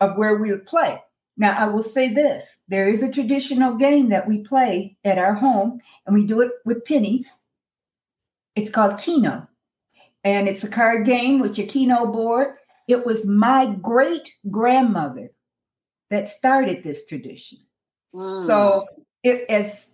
of 0.00 0.16
where 0.16 0.36
we 0.36 0.50
would 0.50 0.66
play. 0.66 0.98
Now 1.36 1.54
I 1.56 1.66
will 1.66 1.82
say 1.82 2.08
this: 2.08 2.58
there 2.68 2.88
is 2.88 3.02
a 3.02 3.12
traditional 3.12 3.76
game 3.76 4.08
that 4.08 4.26
we 4.26 4.38
play 4.38 4.96
at 5.04 5.18
our 5.18 5.34
home, 5.34 5.80
and 6.06 6.14
we 6.14 6.26
do 6.26 6.40
it 6.40 6.52
with 6.64 6.86
pennies. 6.86 7.30
It's 8.56 8.70
called 8.70 8.98
Keno, 8.98 9.46
and 10.24 10.48
it's 10.48 10.64
a 10.64 10.68
card 10.68 11.04
game 11.04 11.38
with 11.38 11.58
your 11.58 11.66
Keno 11.66 12.10
board. 12.10 12.54
It 12.88 13.04
was 13.04 13.26
my 13.26 13.66
great 13.82 14.32
grandmother 14.50 15.32
that 16.08 16.30
started 16.30 16.82
this 16.82 17.04
tradition. 17.04 17.58
Mm. 18.14 18.46
So 18.46 18.86
if 19.22 19.44
as 19.50 19.91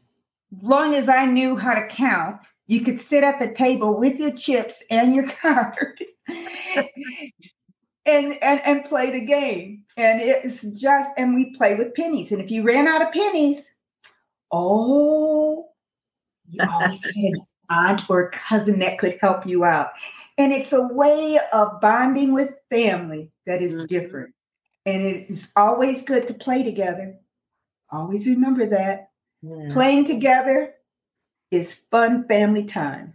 long 0.62 0.94
as 0.94 1.08
I 1.08 1.26
knew 1.26 1.56
how 1.56 1.74
to 1.74 1.86
count, 1.88 2.40
you 2.66 2.80
could 2.80 3.00
sit 3.00 3.24
at 3.24 3.38
the 3.38 3.54
table 3.54 3.98
with 3.98 4.18
your 4.18 4.32
chips 4.32 4.82
and 4.90 5.14
your 5.14 5.28
card 5.42 6.02
and, 6.28 8.38
and 8.42 8.60
and 8.64 8.84
play 8.84 9.10
the 9.10 9.24
game. 9.24 9.84
And 9.96 10.20
it's 10.20 10.62
just 10.78 11.10
and 11.16 11.34
we 11.34 11.54
play 11.54 11.74
with 11.74 11.94
pennies. 11.94 12.30
And 12.30 12.40
if 12.40 12.50
you 12.50 12.62
ran 12.62 12.86
out 12.86 13.02
of 13.02 13.12
pennies, 13.12 13.68
oh, 14.52 15.68
you 16.48 16.64
always 16.70 17.04
had 17.04 17.14
an 17.16 17.40
aunt 17.70 18.08
or 18.08 18.30
cousin 18.30 18.78
that 18.80 18.98
could 18.98 19.18
help 19.20 19.46
you 19.46 19.64
out. 19.64 19.90
And 20.36 20.52
it's 20.52 20.72
a 20.72 20.86
way 20.88 21.38
of 21.52 21.80
bonding 21.80 22.32
with 22.32 22.58
family 22.70 23.32
that 23.46 23.60
is 23.60 23.74
mm-hmm. 23.74 23.86
different. 23.86 24.34
And 24.86 25.02
it 25.02 25.30
is 25.30 25.48
always 25.56 26.04
good 26.04 26.28
to 26.28 26.34
play 26.34 26.62
together. 26.62 27.16
Always 27.90 28.26
remember 28.26 28.66
that. 28.66 29.10
Yeah. 29.42 29.68
Playing 29.70 30.04
together 30.04 30.74
is 31.50 31.74
fun 31.90 32.26
family 32.26 32.64
time. 32.64 33.14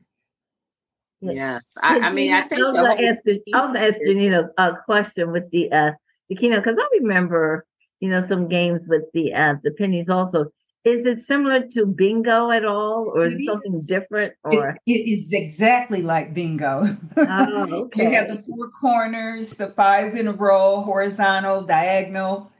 Yes, 1.21 1.75
I, 1.81 1.99
I 1.99 2.11
mean, 2.11 2.33
I 2.33 2.41
think 2.41 2.61
I 2.61 2.69
was 2.69 2.77
going 2.77 2.97
to 2.97 3.07
ask, 3.07 3.19
I 3.53 3.65
was 3.65 3.75
ask 3.77 3.99
Janina 4.05 4.49
a 4.57 4.73
question 4.85 5.31
with 5.31 5.49
the 5.51 5.71
uh 5.71 5.91
the 6.29 6.35
Keno 6.35 6.57
because 6.57 6.77
I 6.77 6.87
remember 6.99 7.65
you 8.01 8.09
know 8.09 8.21
some 8.21 8.49
games 8.49 8.81
with 8.87 9.03
the 9.13 9.33
uh 9.33 9.55
the 9.63 9.71
pennies 9.71 10.09
also. 10.09 10.51
Is 10.83 11.05
it 11.05 11.21
similar 11.21 11.65
to 11.69 11.85
bingo 11.85 12.51
at 12.51 12.65
all, 12.65 13.13
or 13.15 13.23
is 13.23 13.35
it, 13.35 13.41
it 13.43 13.45
something 13.45 13.75
is. 13.75 13.85
different? 13.85 14.33
Or 14.43 14.71
it, 14.85 14.91
it 14.91 15.09
is 15.09 15.31
exactly 15.31 16.01
like 16.01 16.33
bingo. 16.33 16.97
Oh, 17.15 17.83
okay. 17.85 18.03
you 18.09 18.11
have 18.11 18.27
the 18.27 18.43
four 18.43 18.69
corners, 18.71 19.51
the 19.51 19.67
five 19.67 20.13
in 20.17 20.27
a 20.27 20.33
row, 20.33 20.81
horizontal, 20.81 21.61
diagonal, 21.61 22.51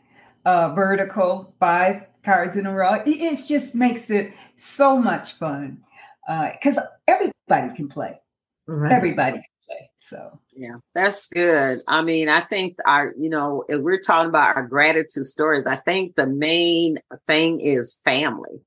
uh, 0.46 0.74
vertical, 0.74 1.54
five 1.60 2.04
cards 2.24 2.58
in 2.58 2.66
a 2.66 2.74
row. 2.74 2.94
It, 2.94 3.08
it 3.08 3.40
just 3.48 3.76
makes 3.76 4.10
it 4.10 4.34
so 4.58 4.98
much 4.98 5.34
fun 5.34 5.84
because 6.28 6.78
uh, 6.78 6.88
everybody 7.08 7.76
can 7.76 7.90
play. 7.90 8.20
Right. 8.68 8.92
Everybody 8.92 9.38
can 9.38 9.46
play. 9.68 9.90
So 9.98 10.40
yeah, 10.54 10.76
that's 10.94 11.28
good. 11.28 11.82
I 11.88 12.02
mean, 12.02 12.30
I 12.30 12.42
think 12.42 12.78
our, 12.86 13.14
you 13.18 13.30
know, 13.30 13.64
if 13.68 13.82
we're 13.82 14.00
talking 14.00 14.30
about 14.30 14.56
our 14.56 14.68
gratitude 14.68 15.26
stories, 15.26 15.66
I 15.66 15.78
think 15.78 16.16
the 16.16 16.28
main 16.28 16.98
thing 17.28 17.60
is 17.62 18.00
family. 18.04 18.62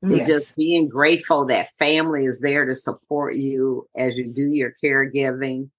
Yes. 0.00 0.20
It's 0.20 0.28
just 0.28 0.56
being 0.56 0.88
grateful 0.88 1.46
that 1.46 1.68
family 1.78 2.24
is 2.24 2.40
there 2.40 2.64
to 2.64 2.74
support 2.74 3.34
you 3.34 3.88
as 3.96 4.16
you 4.16 4.28
do 4.28 4.48
your 4.50 4.72
caregiving. 4.82 5.70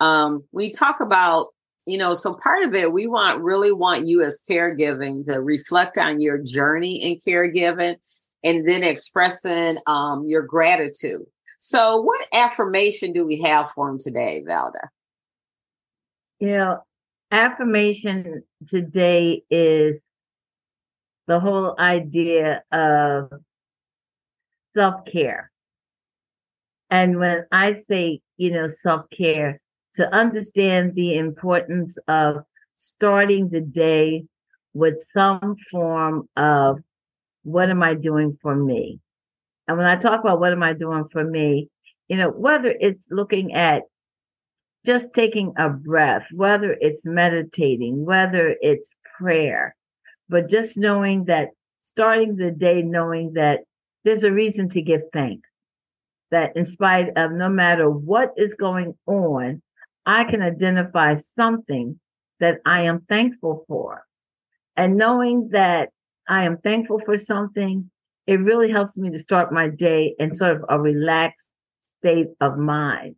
Um, 0.00 0.42
we 0.50 0.70
talk 0.70 1.00
about, 1.00 1.54
you 1.86 1.96
know, 1.96 2.14
so 2.14 2.34
part 2.34 2.64
of 2.64 2.74
it, 2.74 2.92
we 2.92 3.06
want 3.06 3.40
really 3.40 3.72
want 3.72 4.06
you 4.06 4.22
as 4.22 4.42
caregiving 4.48 5.24
to 5.26 5.40
reflect 5.40 5.96
on 5.98 6.20
your 6.20 6.38
journey 6.38 6.96
in 7.02 7.16
caregiving 7.16 7.96
and 8.42 8.68
then 8.68 8.82
expressing 8.82 9.78
um, 9.86 10.24
your 10.26 10.42
gratitude. 10.42 11.22
So, 11.58 12.00
what 12.00 12.26
affirmation 12.34 13.12
do 13.12 13.26
we 13.26 13.40
have 13.42 13.70
for 13.70 13.88
him 13.88 13.98
today, 13.98 14.44
Valda? 14.46 14.88
Know, 16.40 16.80
affirmation 17.30 18.42
today 18.68 19.42
is 19.50 19.96
the 21.26 21.40
whole 21.40 21.74
idea 21.78 22.62
of 22.72 23.30
self 24.74 25.04
care. 25.10 25.50
And 26.90 27.18
when 27.18 27.46
I 27.50 27.82
say, 27.88 28.20
you 28.36 28.50
know, 28.50 28.68
self 28.68 29.06
care, 29.16 29.60
to 29.96 30.14
understand 30.14 30.94
the 30.94 31.16
importance 31.16 31.98
of 32.08 32.44
starting 32.76 33.48
the 33.48 33.60
day 33.60 34.24
with 34.74 34.96
some 35.12 35.56
form 35.70 36.28
of 36.36 36.78
what 37.42 37.70
am 37.70 37.82
I 37.82 37.94
doing 37.94 38.38
for 38.42 38.54
me? 38.54 39.00
And 39.68 39.76
when 39.76 39.86
I 39.86 39.96
talk 39.96 40.20
about 40.20 40.40
what 40.40 40.52
am 40.52 40.62
I 40.62 40.74
doing 40.74 41.04
for 41.10 41.24
me, 41.24 41.68
you 42.08 42.16
know, 42.16 42.30
whether 42.30 42.74
it's 42.78 43.06
looking 43.10 43.54
at 43.54 43.82
just 44.84 45.12
taking 45.14 45.52
a 45.56 45.68
breath, 45.68 46.26
whether 46.32 46.76
it's 46.80 47.04
meditating, 47.04 48.04
whether 48.04 48.54
it's 48.60 48.90
prayer, 49.18 49.74
but 50.28 50.48
just 50.48 50.76
knowing 50.76 51.24
that 51.24 51.48
starting 51.82 52.36
the 52.36 52.50
day 52.50 52.82
knowing 52.82 53.32
that 53.34 53.60
there's 54.04 54.22
a 54.22 54.30
reason 54.30 54.68
to 54.68 54.82
give 54.82 55.00
thanks. 55.12 55.48
That 56.30 56.56
in 56.56 56.66
spite 56.66 57.16
of 57.16 57.32
no 57.32 57.48
matter 57.48 57.88
what 57.88 58.32
is 58.36 58.54
going 58.54 58.94
on, 59.06 59.62
I 60.06 60.24
can 60.24 60.40
identify 60.40 61.16
something 61.36 61.98
that 62.40 62.60
I 62.64 62.82
am 62.82 63.00
thankful 63.08 63.64
for. 63.66 64.04
And 64.76 64.96
knowing 64.96 65.48
that 65.50 65.90
I 66.28 66.44
am 66.44 66.58
thankful 66.58 67.00
for 67.04 67.16
something 67.16 67.90
it 68.26 68.40
really 68.40 68.70
helps 68.70 68.96
me 68.96 69.10
to 69.10 69.18
start 69.18 69.52
my 69.52 69.68
day 69.68 70.14
in 70.18 70.34
sort 70.34 70.56
of 70.56 70.64
a 70.68 70.80
relaxed 70.80 71.50
state 71.98 72.28
of 72.40 72.58
mind. 72.58 73.14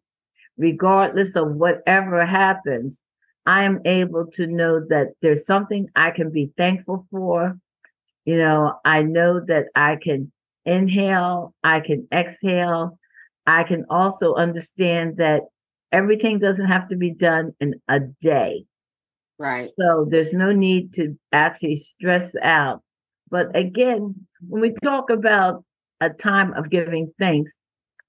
Regardless 0.59 1.35
of 1.37 1.55
whatever 1.55 2.27
happens, 2.27 2.99
I 3.47 3.65
am 3.65 3.81
able 3.87 4.27
to 4.33 4.47
know 4.47 4.85
that 4.89 5.09
there's 5.23 5.47
something 5.47 5.89
I 5.97 6.11
can 6.11 6.31
be 6.31 6.53
thankful 6.59 7.07
for. 7.11 7.57
You 8.27 8.37
know, 8.37 8.79
I 8.85 9.03
know 9.03 9.41
that 9.47 9.67
I 9.75 9.97
can 9.97 10.31
inhale, 10.67 11.55
I 11.65 11.81
can 11.81 12.07
exhale. 12.13 12.99
I 13.47 13.65
can 13.65 13.87
also 13.89 14.35
understand 14.35 15.17
that 15.17 15.43
everything 15.93 16.39
doesn't 16.39 16.67
have 16.67 16.89
to 16.89 16.97
be 16.97 17.11
done 17.11 17.53
in 17.61 17.75
a 17.89 18.01
day. 18.01 18.65
Right. 19.39 19.71
So 19.79 20.07
there's 20.09 20.33
no 20.33 20.53
need 20.53 20.95
to 20.95 21.17
actually 21.33 21.79
stress 21.79 22.35
out 22.43 22.83
But 23.31 23.55
again, 23.57 24.27
when 24.47 24.63
we 24.63 24.75
talk 24.83 25.11
about 25.11 25.65
a 26.01 26.11
time 26.11 26.53
of 26.55 26.71
giving 26.71 27.13
thanks, 27.19 27.51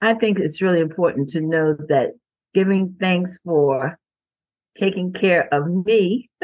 I 0.01 0.13
think 0.13 0.39
it's 0.39 0.61
really 0.61 0.79
important 0.79 1.29
to 1.31 1.41
know 1.41 1.75
that 1.89 2.11
giving 2.53 2.95
thanks 2.99 3.37
for 3.43 3.99
taking 4.77 5.11
care 5.11 5.53
of 5.53 5.67
me 5.85 6.29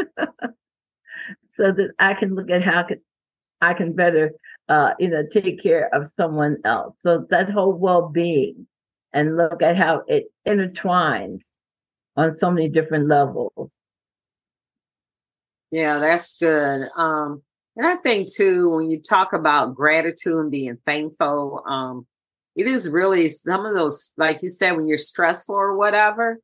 so 1.54 1.72
that 1.72 1.92
I 2.00 2.14
can 2.14 2.36
look 2.36 2.50
at 2.50 2.64
how 2.64 2.86
I 3.62 3.74
can 3.74 3.94
better 3.94 4.32
uh, 4.68 4.92
you 5.00 5.10
know, 5.10 5.24
take 5.32 5.62
care 5.62 5.94
of 5.94 6.12
someone 6.18 6.58
else. 6.66 6.96
So 7.00 7.26
that 7.30 7.50
whole 7.50 7.74
well-being 7.74 8.68
and 9.16 9.38
look 9.38 9.64
at 9.64 9.78
how 9.78 10.04
it 10.08 10.26
intertwines 10.46 11.40
on 12.18 12.38
so 12.38 12.52
many 12.52 12.70
different 12.70 13.08
levels. 13.08 13.72
Yeah, 15.72 16.00
that's 16.00 16.36
good. 16.38 16.90
Um, 16.96 17.42
and 17.78 17.88
I 17.88 17.96
think 17.96 18.28
too, 18.32 18.70
when 18.70 18.92
you 18.92 19.02
talk 19.02 19.34
about 19.34 19.74
gratitude 19.74 20.34
and 20.34 20.52
being 20.52 20.78
thankful, 20.86 21.64
um, 21.66 22.06
it 22.56 22.68
is 22.68 22.90
really 22.90 23.30
some 23.30 23.66
of 23.66 23.76
those, 23.76 24.14
like 24.18 24.44
you 24.44 24.50
said, 24.50 24.74
when 24.74 24.88
you're 24.88 24.98
stressful 24.98 25.56
or 25.56 25.78
whatever, 25.78 26.40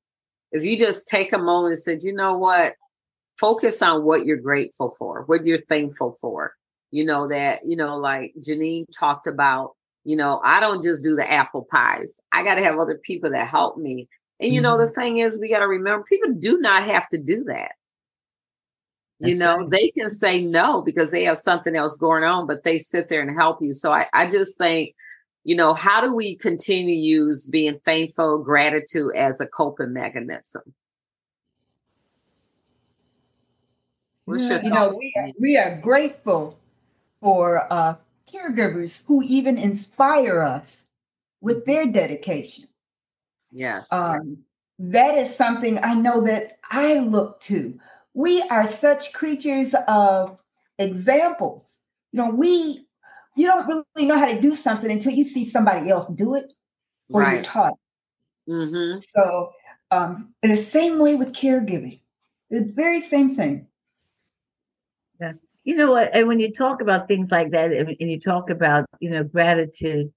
if 0.51 0.63
you 0.63 0.77
just 0.77 1.07
take 1.07 1.33
a 1.33 1.37
moment 1.37 1.73
and 1.73 1.79
said, 1.79 2.03
you 2.03 2.13
know 2.13 2.37
what, 2.37 2.73
focus 3.37 3.81
on 3.81 4.03
what 4.03 4.25
you're 4.25 4.37
grateful 4.37 4.95
for, 4.97 5.23
what 5.27 5.45
you're 5.45 5.65
thankful 5.67 6.15
for. 6.19 6.53
You 6.89 7.05
know, 7.05 7.29
that, 7.29 7.61
you 7.65 7.75
know, 7.75 7.97
like 7.97 8.33
Jeanine 8.39 8.85
talked 8.97 9.27
about, 9.27 9.71
you 10.03 10.15
know, 10.15 10.41
I 10.43 10.59
don't 10.59 10.83
just 10.83 11.03
do 11.03 11.15
the 11.15 11.29
apple 11.29 11.67
pies. 11.69 12.19
I 12.33 12.43
got 12.43 12.55
to 12.55 12.63
have 12.63 12.77
other 12.77 12.99
people 13.03 13.31
that 13.31 13.47
help 13.47 13.77
me. 13.77 14.07
And, 14.39 14.53
you 14.53 14.61
mm-hmm. 14.61 14.63
know, 14.63 14.77
the 14.77 14.91
thing 14.91 15.17
is, 15.17 15.39
we 15.39 15.49
got 15.49 15.59
to 15.59 15.67
remember 15.67 16.03
people 16.03 16.33
do 16.33 16.57
not 16.57 16.83
have 16.83 17.07
to 17.09 17.17
do 17.17 17.43
that. 17.45 17.73
You 19.23 19.35
know, 19.35 19.69
they 19.69 19.91
can 19.91 20.09
say 20.09 20.41
no 20.41 20.81
because 20.81 21.11
they 21.11 21.25
have 21.25 21.37
something 21.37 21.75
else 21.75 21.95
going 21.95 22.23
on, 22.23 22.47
but 22.47 22.63
they 22.63 22.79
sit 22.79 23.07
there 23.07 23.21
and 23.21 23.37
help 23.37 23.59
you. 23.61 23.71
So 23.71 23.93
I, 23.93 24.07
I 24.15 24.25
just 24.25 24.57
think, 24.57 24.95
you 25.43 25.55
know, 25.55 25.75
how 25.75 26.01
do 26.01 26.15
we 26.15 26.35
continue 26.35 26.95
to 26.95 26.99
use 26.99 27.45
being 27.45 27.79
thankful, 27.85 28.39
gratitude 28.39 29.11
as 29.15 29.39
a 29.39 29.45
coping 29.45 29.93
mechanism? 29.93 30.73
Yeah, 34.25 34.63
you 34.63 34.69
know, 34.71 34.97
we 34.97 35.13
are, 35.15 35.29
we 35.39 35.57
are 35.57 35.75
grateful 35.75 36.57
for 37.19 37.71
uh, 37.71 37.95
caregivers 38.33 39.03
who 39.05 39.21
even 39.23 39.57
inspire 39.57 40.41
us 40.41 40.85
with 41.41 41.65
their 41.65 41.85
dedication. 41.85 42.65
Yes. 43.51 43.91
Um, 43.91 44.39
that 44.79 45.15
is 45.17 45.35
something 45.35 45.79
I 45.83 45.93
know 45.93 46.21
that 46.21 46.59
I 46.69 46.99
look 46.99 47.39
to. 47.41 47.77
We 48.13 48.41
are 48.43 48.65
such 48.65 49.13
creatures 49.13 49.75
of 49.87 50.41
examples. 50.79 51.79
You 52.11 52.17
know, 52.17 52.29
we 52.29 52.87
you 53.35 53.47
don't 53.47 53.67
really 53.67 54.07
know 54.07 54.17
how 54.17 54.25
to 54.25 54.41
do 54.41 54.55
something 54.55 54.91
until 54.91 55.13
you 55.13 55.23
see 55.23 55.45
somebody 55.45 55.89
else 55.89 56.07
do 56.07 56.35
it 56.35 56.53
or 57.09 57.21
right. 57.21 57.35
you're 57.35 57.43
taught. 57.43 57.73
Mm-hmm. 58.49 58.99
So, 58.99 59.51
um, 59.91 60.33
in 60.43 60.49
the 60.49 60.57
same 60.57 60.99
way 60.99 61.15
with 61.15 61.33
caregiving, 61.33 62.01
the 62.49 62.71
very 62.75 63.01
same 63.01 63.35
thing. 63.35 63.67
Yeah. 65.19 65.33
You 65.63 65.75
know 65.75 65.91
what? 65.91 66.09
And 66.13 66.27
when 66.27 66.39
you 66.39 66.51
talk 66.51 66.81
about 66.81 67.07
things 67.07 67.29
like 67.29 67.51
that, 67.51 67.71
and 67.71 67.95
you 67.99 68.19
talk 68.19 68.49
about, 68.49 68.85
you 68.99 69.09
know, 69.09 69.23
gratitude, 69.23 70.11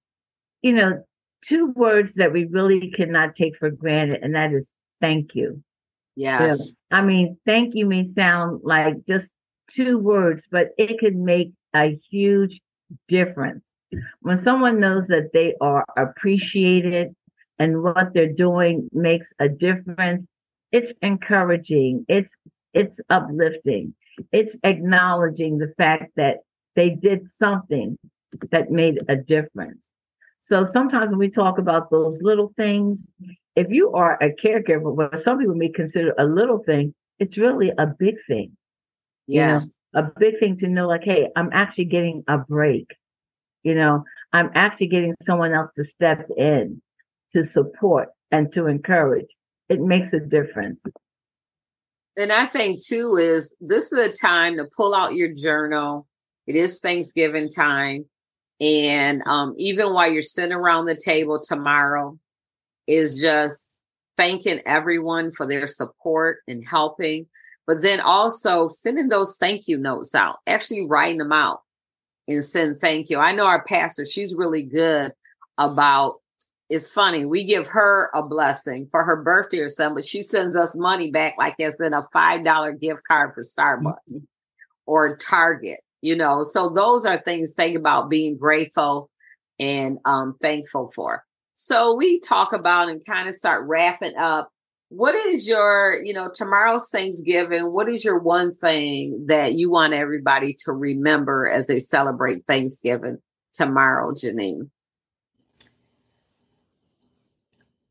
you 0.62 0.72
know, 0.72 1.04
two 1.44 1.72
words 1.76 2.14
that 2.14 2.32
we 2.32 2.46
really 2.46 2.90
cannot 2.90 3.36
take 3.36 3.56
for 3.58 3.70
granted, 3.70 4.20
and 4.22 4.34
that 4.34 4.52
is 4.52 4.70
thank 5.00 5.34
you. 5.34 5.62
Yes. 6.16 6.74
I 6.90 7.02
mean, 7.02 7.36
thank 7.44 7.74
you 7.74 7.86
may 7.86 8.04
sound 8.04 8.60
like 8.62 8.94
just 9.06 9.28
two 9.70 9.98
words, 9.98 10.44
but 10.50 10.68
it 10.78 10.98
can 10.98 11.24
make 11.24 11.52
a 11.74 11.98
huge 12.10 12.60
difference. 13.08 13.62
When 14.20 14.36
someone 14.36 14.80
knows 14.80 15.08
that 15.08 15.32
they 15.32 15.54
are 15.60 15.84
appreciated 15.96 17.14
and 17.58 17.82
what 17.82 18.14
they're 18.14 18.32
doing 18.32 18.88
makes 18.92 19.32
a 19.38 19.48
difference, 19.48 20.26
it's 20.72 20.92
encouraging, 21.02 22.04
it's 22.08 22.32
it's 22.72 23.00
uplifting, 23.08 23.94
it's 24.32 24.56
acknowledging 24.64 25.58
the 25.58 25.72
fact 25.76 26.12
that 26.16 26.38
they 26.76 26.90
did 26.90 27.28
something 27.34 27.98
that 28.50 28.70
made 28.70 29.00
a 29.08 29.16
difference. 29.16 29.88
So 30.42 30.64
sometimes 30.64 31.10
when 31.10 31.18
we 31.18 31.30
talk 31.30 31.58
about 31.58 31.90
those 31.90 32.20
little 32.20 32.52
things, 32.56 33.02
if 33.56 33.70
you 33.70 33.92
are 33.92 34.18
a 34.22 34.30
caregiver, 34.30 34.94
what 34.94 35.22
some 35.22 35.38
people 35.38 35.54
may 35.54 35.68
consider 35.68 36.14
a 36.18 36.24
little 36.24 36.58
thing, 36.58 36.94
it's 37.18 37.38
really 37.38 37.72
a 37.78 37.86
big 37.86 38.16
thing. 38.26 38.56
Yes. 39.26 39.72
You 39.94 40.00
know, 40.00 40.06
a 40.06 40.20
big 40.20 40.40
thing 40.40 40.58
to 40.58 40.68
know, 40.68 40.88
like, 40.88 41.04
hey, 41.04 41.28
I'm 41.36 41.50
actually 41.52 41.86
getting 41.86 42.24
a 42.28 42.38
break. 42.38 42.94
You 43.62 43.74
know, 43.74 44.04
I'm 44.32 44.50
actually 44.54 44.88
getting 44.88 45.14
someone 45.22 45.54
else 45.54 45.70
to 45.76 45.84
step 45.84 46.28
in 46.36 46.82
to 47.32 47.44
support 47.44 48.08
and 48.30 48.52
to 48.52 48.66
encourage. 48.66 49.28
It 49.68 49.80
makes 49.80 50.12
a 50.12 50.20
difference. 50.20 50.80
And 52.16 52.32
I 52.32 52.46
think 52.46 52.84
too 52.84 53.16
is 53.16 53.54
this 53.60 53.92
is 53.92 54.08
a 54.08 54.12
time 54.12 54.56
to 54.56 54.68
pull 54.76 54.94
out 54.94 55.14
your 55.14 55.32
journal. 55.32 56.06
It 56.46 56.56
is 56.56 56.80
Thanksgiving 56.80 57.48
time. 57.48 58.04
And 58.60 59.22
um, 59.26 59.54
even 59.56 59.92
while 59.92 60.10
you're 60.10 60.22
sitting 60.22 60.52
around 60.52 60.86
the 60.86 60.98
table 61.02 61.40
tomorrow, 61.42 62.18
is 62.86 63.20
just 63.20 63.80
thanking 64.16 64.60
everyone 64.66 65.30
for 65.30 65.46
their 65.46 65.66
support 65.66 66.38
and 66.46 66.64
helping, 66.66 67.26
but 67.66 67.82
then 67.82 68.00
also 68.00 68.68
sending 68.68 69.08
those 69.08 69.38
thank 69.38 69.66
you 69.66 69.78
notes 69.78 70.14
out, 70.14 70.38
actually 70.46 70.86
writing 70.86 71.18
them 71.18 71.32
out 71.32 71.60
and 72.28 72.44
send 72.44 72.80
thank 72.80 73.10
you. 73.10 73.18
I 73.18 73.32
know 73.32 73.46
our 73.46 73.64
pastor, 73.64 74.04
she's 74.04 74.34
really 74.34 74.62
good 74.62 75.12
about 75.58 76.16
it's 76.70 76.92
funny. 76.92 77.24
We 77.24 77.44
give 77.44 77.66
her 77.68 78.10
a 78.14 78.26
blessing 78.26 78.88
for 78.90 79.04
her 79.04 79.22
birthday 79.22 79.58
or 79.58 79.68
something, 79.68 79.96
but 79.96 80.04
she 80.04 80.22
sends 80.22 80.56
us 80.56 80.76
money 80.78 81.10
back 81.10 81.34
like 81.38 81.54
it's 81.58 81.80
in 81.80 81.92
a 81.92 82.02
$5 82.14 82.80
gift 82.80 83.02
card 83.06 83.34
for 83.34 83.42
Starbucks 83.42 83.82
mm-hmm. 84.10 84.24
or 84.86 85.16
Target, 85.16 85.80
you 86.00 86.16
know. 86.16 86.42
So 86.42 86.70
those 86.70 87.04
are 87.04 87.18
things 87.18 87.54
think 87.54 87.76
about 87.76 88.08
being 88.08 88.36
grateful 88.36 89.10
and 89.58 89.98
um, 90.04 90.36
thankful 90.40 90.90
for. 90.94 91.24
So 91.56 91.94
we 91.94 92.18
talk 92.20 92.52
about 92.52 92.88
and 92.88 93.04
kind 93.04 93.28
of 93.28 93.34
start 93.34 93.66
wrapping 93.66 94.16
up. 94.16 94.50
What 94.88 95.14
is 95.14 95.48
your, 95.48 96.00
you 96.02 96.12
know, 96.12 96.30
tomorrow's 96.32 96.90
Thanksgiving? 96.90 97.72
What 97.72 97.88
is 97.88 98.04
your 98.04 98.18
one 98.18 98.54
thing 98.54 99.26
that 99.28 99.54
you 99.54 99.70
want 99.70 99.92
everybody 99.92 100.54
to 100.64 100.72
remember 100.72 101.48
as 101.48 101.66
they 101.66 101.78
celebrate 101.78 102.46
Thanksgiving 102.46 103.18
tomorrow, 103.52 104.12
Jeanine? 104.12 104.70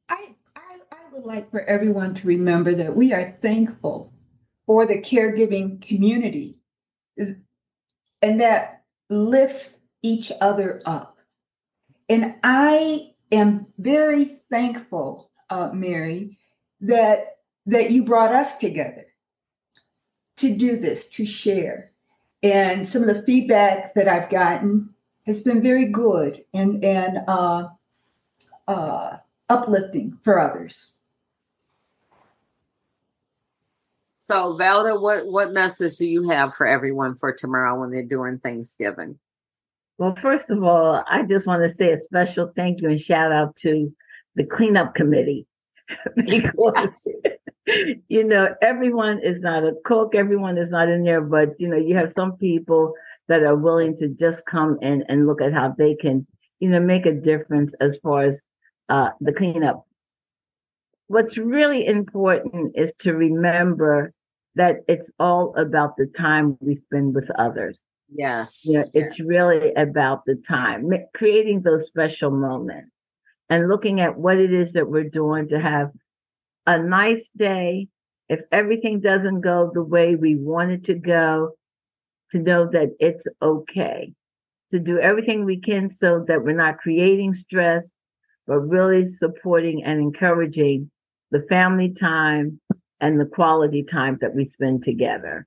I, 0.10 0.36
I, 0.56 0.78
I 0.92 1.03
would 1.14 1.26
like 1.26 1.52
for 1.52 1.62
everyone 1.62 2.16
to 2.16 2.28
remember 2.28 2.74
that 2.74 2.96
we 2.96 3.14
are 3.14 3.38
thankful 3.40 4.12
for 4.66 4.88
the 4.88 5.00
caregiving 5.00 5.80
community 5.80 6.60
and 7.18 8.40
that 8.40 8.82
lifts 9.12 9.78
each 10.02 10.32
other 10.42 10.82
up. 10.88 11.20
And 12.10 12.34
I 12.44 13.12
am 13.32 13.68
very 13.78 14.40
thankful, 14.50 15.30
uh, 15.52 15.70
Mary, 15.72 16.40
that 16.82 17.38
that 17.68 17.92
you 17.92 18.04
brought 18.04 18.34
us 18.34 18.58
together 18.58 19.06
to 20.38 20.56
do 20.56 20.78
this, 20.78 21.10
to 21.10 21.26
share. 21.26 21.92
And 22.42 22.88
some 22.88 23.08
of 23.08 23.16
the 23.16 23.22
feedback 23.22 23.94
that 23.94 24.08
I've 24.08 24.32
gotten 24.32 24.90
has 25.28 25.44
been 25.44 25.62
very 25.62 25.90
good 25.90 26.44
and 26.56 26.84
and 26.84 27.20
uh, 27.28 27.68
uh, 28.68 29.18
uplifting 29.48 30.18
for 30.24 30.40
others. 30.40 30.93
So, 34.24 34.58
Valda, 34.58 35.02
what 35.02 35.28
what 35.28 35.52
message 35.52 35.98
do 35.98 36.08
you 36.08 36.30
have 36.30 36.56
for 36.56 36.66
everyone 36.66 37.18
for 37.18 37.34
tomorrow 37.34 37.78
when 37.78 37.92
they're 37.92 38.06
doing 38.06 38.40
Thanksgiving? 38.40 39.20
Well, 39.98 40.16
first 40.22 40.50
of 40.50 40.64
all, 40.64 41.04
I 41.10 41.24
just 41.24 41.46
want 41.46 41.62
to 41.62 41.70
say 41.70 41.92
a 41.92 42.00
special 42.00 42.50
thank 42.56 42.82
you 42.82 42.88
and 42.88 43.02
shout 43.02 43.34
out 43.34 43.58
to 43.58 43.94
the 44.36 44.46
cleanup 44.46 44.96
committee 44.96 45.46
because 46.16 47.06
you 48.08 48.24
know 48.24 48.56
everyone 48.62 49.20
is 49.22 49.42
not 49.42 49.66
a 49.66 49.74
cook, 49.84 50.16
everyone 50.16 50.58
is 50.58 50.70
not 50.70 50.88
in 50.88 51.04
there, 51.04 51.20
but 51.20 51.50
you 51.60 51.68
know 51.68 51.76
you 51.76 51.98
have 51.98 52.14
some 52.14 52.38
people 52.38 52.94
that 53.28 53.44
are 53.44 53.58
willing 53.58 53.98
to 53.98 54.08
just 54.08 54.46
come 54.46 54.78
in 54.82 55.04
and 55.10 55.28
look 55.28 55.42
at 55.42 55.52
how 55.52 55.76
they 55.78 55.96
can 55.96 56.26
you 56.62 56.70
know 56.70 56.80
make 56.80 57.06
a 57.06 57.12
difference 57.12 57.74
as 57.82 57.98
far 58.02 58.24
as 58.24 58.42
uh, 58.88 59.10
the 59.20 59.34
cleanup. 59.34 59.86
What's 61.14 61.38
really 61.38 61.86
important 61.86 62.72
is 62.76 62.92
to 63.02 63.14
remember 63.14 64.14
that 64.56 64.78
it's 64.88 65.12
all 65.20 65.54
about 65.56 65.96
the 65.96 66.08
time 66.18 66.58
we 66.60 66.78
spend 66.88 67.14
with 67.14 67.30
others. 67.38 67.78
Yes. 68.12 68.62
Yeah, 68.64 68.86
it's 68.96 69.20
yes. 69.20 69.28
really 69.28 69.74
about 69.76 70.26
the 70.26 70.42
time, 70.48 70.90
creating 71.14 71.62
those 71.62 71.86
special 71.86 72.32
moments 72.32 72.90
and 73.48 73.70
looking 73.70 74.00
at 74.00 74.18
what 74.18 74.40
it 74.40 74.52
is 74.52 74.74
that 74.74 74.90
we're 74.90 75.08
doing 75.08 75.50
to 75.50 75.60
have 75.60 75.92
a 76.66 76.80
nice 76.80 77.30
day. 77.38 77.90
If 78.28 78.40
everything 78.52 79.00
doesn't 79.00 79.42
go 79.42 79.70
the 79.72 79.84
way 79.84 80.16
we 80.16 80.36
want 80.36 80.72
it 80.72 80.84
to 80.86 80.96
go, 80.96 81.52
to 82.32 82.40
know 82.40 82.68
that 82.72 82.90
it's 83.00 83.28
okay. 83.40 84.14
to 84.72 84.80
do 84.80 85.00
everything 85.00 85.46
we 85.46 85.60
can 85.60 85.94
so 85.94 86.26
that 86.28 86.44
we're 86.44 86.58
not 86.58 86.80
creating 86.80 87.36
stress, 87.36 87.88
but 88.48 88.58
really 88.58 89.06
supporting 89.08 89.84
and 89.84 90.00
encouraging 90.02 90.90
the 91.34 91.46
family 91.50 91.90
time 91.90 92.60
and 93.02 93.20
the 93.20 93.26
quality 93.26 93.84
time 93.84 94.18
that 94.22 94.36
we 94.36 94.48
spend 94.48 94.84
together. 94.84 95.46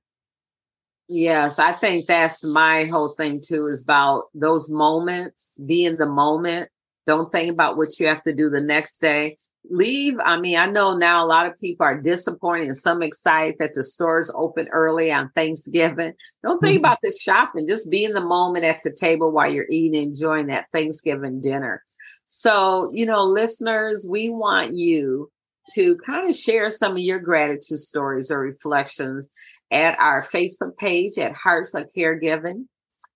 Yes, 1.09 1.61
I 1.61 1.73
think 1.73 2.09
that's 2.09 2.43
my 2.45 2.85
whole 2.85 3.15
thing 3.17 3.41
too 3.41 3.69
is 3.69 3.85
about 3.85 4.25
those 4.35 4.71
moments, 4.71 5.57
be 5.65 5.85
in 5.85 5.97
the 5.97 6.09
moment. 6.09 6.69
Don't 7.07 7.31
think 7.31 7.53
about 7.53 7.77
what 7.77 7.99
you 8.01 8.09
have 8.09 8.23
to 8.25 8.35
do 8.35 8.51
the 8.51 8.61
next 8.61 8.99
day. 8.99 9.37
Leave. 9.71 10.15
I 10.25 10.41
mean, 10.41 10.59
I 10.59 10.67
know 10.67 10.97
now 10.97 11.25
a 11.25 11.27
lot 11.27 11.47
of 11.47 11.57
people 11.59 11.87
are 11.87 12.01
disappointed 12.01 12.67
and 12.67 12.77
some 12.77 13.03
excited 13.03 13.57
that 13.61 13.73
the 13.75 13.85
stores 13.85 14.33
open 14.37 14.69
early 14.73 15.13
on 15.13 15.31
Thanksgiving. 15.35 16.15
Don't 16.43 16.61
think 16.61 16.79
mm-hmm. 16.79 16.85
about 16.85 16.99
the 17.03 17.13
shopping. 17.13 17.69
Just 17.69 17.91
be 17.91 18.05
in 18.05 18.13
the 18.13 18.25
moment 18.25 18.65
at 18.65 18.83
the 18.83 18.93
table 18.93 19.33
while 19.33 19.51
you're 19.51 19.67
eating, 19.71 20.03
enjoying 20.03 20.49
that 20.49 20.67
Thanksgiving 20.73 21.41
dinner. 21.41 21.83
So, 22.27 22.91
you 22.93 23.07
know, 23.07 23.23
listeners, 23.23 24.09
we 24.11 24.29
want 24.29 24.75
you 24.75 25.31
to 25.75 25.97
kind 26.07 26.29
of 26.29 26.37
share 26.37 26.71
some 26.71 26.93
of 26.93 26.99
your 26.99 27.19
gratitude 27.19 27.79
stories 27.79 28.31
or 28.31 28.41
reflections 28.41 29.29
at 29.71 29.99
our 29.99 30.23
Facebook 30.23 30.77
page 30.77 31.19
at 31.19 31.35
Hearts 31.35 31.75
of 31.75 31.89
Caregiving. 31.97 32.67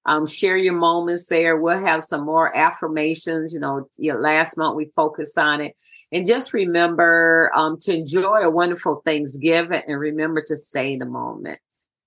Um, 0.07 0.27
share 0.27 0.57
your 0.57 0.75
moments 0.75 1.29
there. 1.29 1.57
We'll 1.59 1.85
have 1.85 2.03
some 2.03 2.25
more 2.25 2.57
affirmations. 2.57 3.53
You 3.53 3.61
know, 3.61 3.89
you 3.99 4.13
know, 4.13 4.19
last 4.19 4.57
month 4.57 4.77
we 4.77 4.91
focused 4.97 5.39
on 5.39 5.61
it. 5.61 5.75
And 6.11 6.27
just 6.27 6.55
remember 6.55 7.51
um, 7.55 7.77
to 7.83 7.97
enjoy 7.97 8.41
a 8.43 8.51
wonderful 8.51 9.03
Thanksgiving 9.05 9.83
and 9.87 10.01
remember 10.01 10.43
to 10.47 10.57
stay 10.57 10.95
in 10.95 10.99
the 11.01 11.07
moment. 11.07 11.61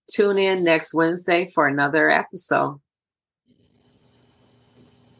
Tune 0.09 0.37
in 0.37 0.63
next 0.63 0.93
Wednesday 0.93 1.49
for 1.53 1.67
another 1.67 2.09
episode. 2.09 2.81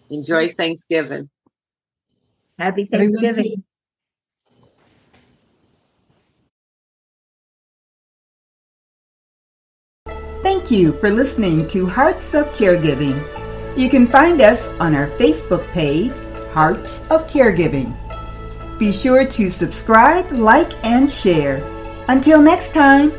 Enjoy 0.10 0.54
Thanksgiving. 0.54 1.30
Happy 2.60 2.86
Thanksgiving. 2.86 3.64
Thank 10.64 10.80
you 10.80 10.94
for 10.94 11.12
listening 11.12 11.68
to 11.68 11.86
Hearts 11.86 12.34
of 12.34 12.48
Caregiving. 12.54 13.20
You 13.78 13.90
can 13.90 14.08
find 14.08 14.40
us 14.40 14.70
on 14.80 14.96
our 14.96 15.08
Facebook 15.20 15.70
page, 15.74 16.14
Hearts 16.54 17.00
of 17.10 17.28
Caregiving. 17.28 17.92
Be 18.80 18.94
sure 18.94 19.26
to 19.28 19.50
subscribe, 19.50 20.32
like, 20.32 20.72
and 20.86 21.12
share. 21.12 21.62
Until 22.08 22.42
next 22.42 22.74
time, 22.74 23.12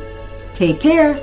take 0.55 0.79
care. 0.79 1.21